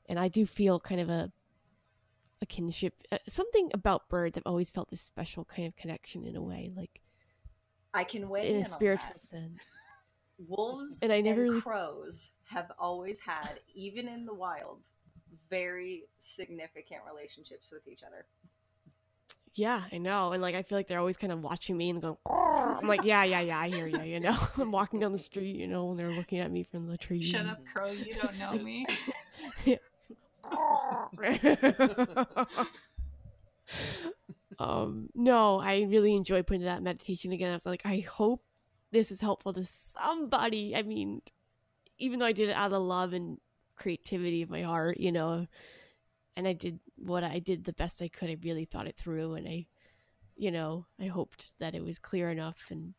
And 0.08 0.18
I 0.18 0.28
do 0.28 0.46
feel 0.46 0.78
kind 0.78 1.00
of 1.00 1.08
a 1.08 1.32
a 2.42 2.46
kinship, 2.46 2.92
uh, 3.10 3.16
something 3.28 3.70
about 3.72 4.08
birds. 4.10 4.36
I've 4.36 4.42
always 4.46 4.70
felt 4.70 4.90
this 4.90 5.00
special 5.00 5.44
kind 5.46 5.66
of 5.66 5.74
connection 5.74 6.24
in 6.26 6.36
a 6.36 6.42
way, 6.42 6.70
like 6.76 7.00
I 7.94 8.04
can 8.04 8.28
weigh 8.28 8.50
in 8.50 8.56
in 8.56 8.62
a 8.62 8.68
spiritual 8.68 9.16
sense. 9.16 9.60
Wolves 10.46 10.98
And 11.00 11.10
and, 11.10 11.12
I 11.12 11.22
never 11.22 11.42
really- 11.44 11.62
crows 11.62 12.30
have 12.50 12.70
always 12.78 13.20
had, 13.20 13.60
even 13.74 14.06
in 14.06 14.26
the 14.26 14.34
wild, 14.34 14.90
very 15.50 16.04
significant 16.18 17.00
relationships 17.10 17.72
with 17.72 17.88
each 17.88 18.02
other. 18.02 18.26
Yeah, 19.54 19.84
I 19.90 19.98
know. 19.98 20.32
And 20.32 20.42
like 20.42 20.54
I 20.54 20.62
feel 20.62 20.76
like 20.76 20.86
they're 20.86 20.98
always 20.98 21.16
kind 21.16 21.32
of 21.32 21.42
watching 21.42 21.78
me 21.78 21.90
and 21.90 22.02
going, 22.02 22.16
"Grr." 22.28 22.82
I'm 22.82 22.88
like, 22.88 23.04
yeah, 23.04 23.24
yeah, 23.24 23.40
yeah, 23.40 23.58
I 23.58 23.68
hear 23.68 23.86
you, 23.86 24.02
you 24.02 24.20
know. 24.20 24.36
I'm 24.58 24.70
walking 24.70 25.00
down 25.00 25.12
the 25.12 25.18
street, 25.18 25.56
you 25.56 25.66
know, 25.66 25.90
and 25.90 25.98
they're 25.98 26.10
looking 26.10 26.40
at 26.40 26.50
me 26.50 26.62
from 26.62 26.86
the 26.86 26.98
trees. 26.98 27.24
Shut 27.24 27.46
up, 27.46 27.64
crow! 27.64 27.90
You 27.90 28.14
don't 28.14 28.38
know 28.38 28.52
me. 28.52 28.86
um 34.58 35.08
no, 35.14 35.58
I 35.58 35.86
really 35.88 36.14
enjoyed 36.14 36.46
putting 36.46 36.62
that 36.62 36.82
meditation 36.82 37.32
again. 37.32 37.50
I 37.50 37.54
was 37.54 37.66
like, 37.66 37.82
I 37.84 38.00
hope 38.00 38.42
this 38.92 39.10
is 39.10 39.20
helpful 39.20 39.52
to 39.54 39.64
somebody. 39.64 40.76
I 40.76 40.82
mean, 40.82 41.22
even 41.98 42.18
though 42.18 42.26
I 42.26 42.32
did 42.32 42.50
it 42.50 42.56
out 42.56 42.72
of 42.72 42.82
love 42.82 43.12
and 43.12 43.38
creativity 43.76 44.42
of 44.42 44.50
my 44.50 44.62
heart, 44.62 44.98
you 44.98 45.12
know, 45.12 45.46
and 46.36 46.46
I 46.46 46.52
did 46.52 46.80
what 46.96 47.24
I 47.24 47.38
did 47.38 47.64
the 47.64 47.72
best 47.72 48.02
I 48.02 48.08
could. 48.08 48.30
I 48.30 48.36
really 48.42 48.64
thought 48.64 48.86
it 48.86 48.96
through 48.96 49.34
and 49.34 49.48
I 49.48 49.66
you 50.36 50.50
know, 50.50 50.86
I 51.00 51.06
hoped 51.06 51.58
that 51.60 51.74
it 51.74 51.82
was 51.82 51.98
clear 51.98 52.30
enough 52.30 52.58
and 52.70 52.94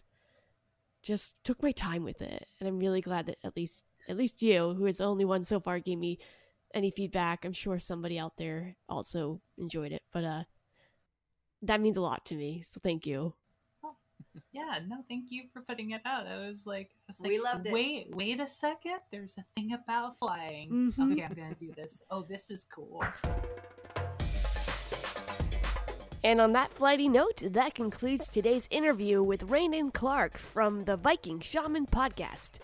just 1.03 1.35
took 1.43 1.61
my 1.61 1.71
time 1.71 2.03
with 2.03 2.21
it. 2.21 2.47
And 2.59 2.67
I'm 2.67 2.79
really 2.79 3.01
glad 3.01 3.27
that 3.27 3.37
at 3.43 3.55
least 3.55 3.85
at 4.09 4.17
least 4.17 4.41
you, 4.41 4.73
who 4.73 4.85
is 4.85 4.97
the 4.97 5.05
only 5.05 5.25
one 5.25 5.43
so 5.43 5.59
far, 5.59 5.79
gave 5.79 5.99
me 5.99 6.17
any 6.73 6.91
feedback. 6.91 7.45
I'm 7.45 7.53
sure 7.53 7.79
somebody 7.79 8.17
out 8.17 8.37
there 8.37 8.75
also 8.89 9.41
enjoyed 9.57 9.91
it. 9.91 10.01
But 10.11 10.23
uh 10.23 10.43
that 11.61 11.81
means 11.81 11.97
a 11.97 12.01
lot 12.01 12.25
to 12.25 12.35
me. 12.35 12.63
So 12.67 12.79
thank 12.81 13.05
you. 13.05 13.33
Yeah, 14.53 14.79
no, 14.87 15.03
thank 15.09 15.25
you 15.29 15.43
for 15.53 15.61
putting 15.61 15.91
it 15.91 16.01
out. 16.05 16.25
I 16.25 16.47
was 16.47 16.65
like, 16.65 16.89
I 17.07 17.11
was 17.11 17.19
like 17.19 17.29
We 17.29 17.39
loved 17.39 17.67
it. 17.67 17.73
Wait, 17.73 18.07
wait 18.15 18.39
a 18.39 18.47
second. 18.47 18.99
There's 19.11 19.37
a 19.37 19.45
thing 19.55 19.73
about 19.73 20.17
flying. 20.17 20.93
Mhm. 20.97 21.11
Okay, 21.13 21.23
I'm 21.23 21.33
gonna 21.33 21.53
do 21.55 21.71
this. 21.75 22.01
Oh, 22.09 22.23
this 22.23 22.49
is 22.49 22.63
cool. 22.63 23.03
And 26.23 26.41
on 26.41 26.53
that 26.53 26.73
flighty 26.73 27.07
note, 27.07 27.43
that 27.45 27.75
concludes 27.75 28.27
today's 28.27 28.67
interview 28.71 29.21
with 29.21 29.43
Raine 29.43 29.73
and 29.73 29.93
Clarke 29.93 30.37
from 30.37 30.85
the 30.85 30.97
Viking 30.97 31.39
Shaman 31.39 31.85
podcast. 31.87 32.59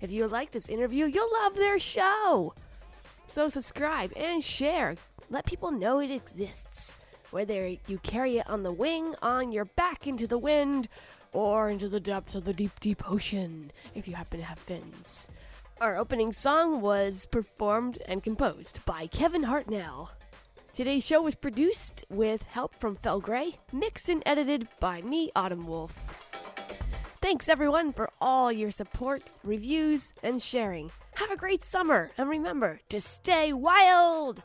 If 0.00 0.10
you 0.10 0.26
liked 0.28 0.52
this 0.52 0.68
interview, 0.68 1.06
you'll 1.06 1.32
love 1.32 1.54
their 1.56 1.78
show. 1.78 2.54
So 3.26 3.48
subscribe 3.48 4.12
and 4.16 4.44
share. 4.44 4.96
Let 5.28 5.46
people 5.46 5.70
know 5.72 5.98
it 6.00 6.10
exists. 6.10 6.98
Whether 7.30 7.66
you 7.86 7.98
carry 8.02 8.38
it 8.38 8.48
on 8.48 8.62
the 8.62 8.72
wing, 8.72 9.14
on 9.22 9.52
your 9.52 9.64
back 9.64 10.06
into 10.06 10.26
the 10.26 10.38
wind, 10.38 10.88
or 11.32 11.70
into 11.70 11.88
the 11.88 12.00
depths 12.00 12.34
of 12.34 12.44
the 12.44 12.52
deep, 12.52 12.78
deep 12.80 13.10
ocean, 13.10 13.72
if 13.94 14.06
you 14.06 14.14
happen 14.14 14.38
to 14.40 14.46
have 14.46 14.58
fins. 14.58 15.28
Our 15.80 15.96
opening 15.96 16.32
song 16.32 16.80
was 16.80 17.26
performed 17.26 17.98
and 18.06 18.22
composed 18.22 18.84
by 18.84 19.06
Kevin 19.08 19.42
Hartnell. 19.42 20.10
Today's 20.72 21.04
show 21.04 21.20
was 21.20 21.34
produced 21.34 22.04
with 22.08 22.42
help 22.44 22.74
from 22.74 22.94
Fel 22.94 23.20
Gray, 23.20 23.58
mixed 23.72 24.08
and 24.08 24.22
edited 24.24 24.68
by 24.80 25.02
me, 25.02 25.30
Autumn 25.34 25.66
Wolf. 25.66 25.92
Thanks 27.20 27.48
everyone 27.48 27.92
for 27.92 28.10
all 28.20 28.50
your 28.50 28.70
support, 28.70 29.24
reviews, 29.44 30.12
and 30.22 30.40
sharing. 30.40 30.90
Have 31.14 31.30
a 31.30 31.36
great 31.36 31.64
summer, 31.64 32.10
and 32.16 32.28
remember 32.28 32.80
to 32.88 33.00
stay 33.00 33.52
wild! 33.52 34.42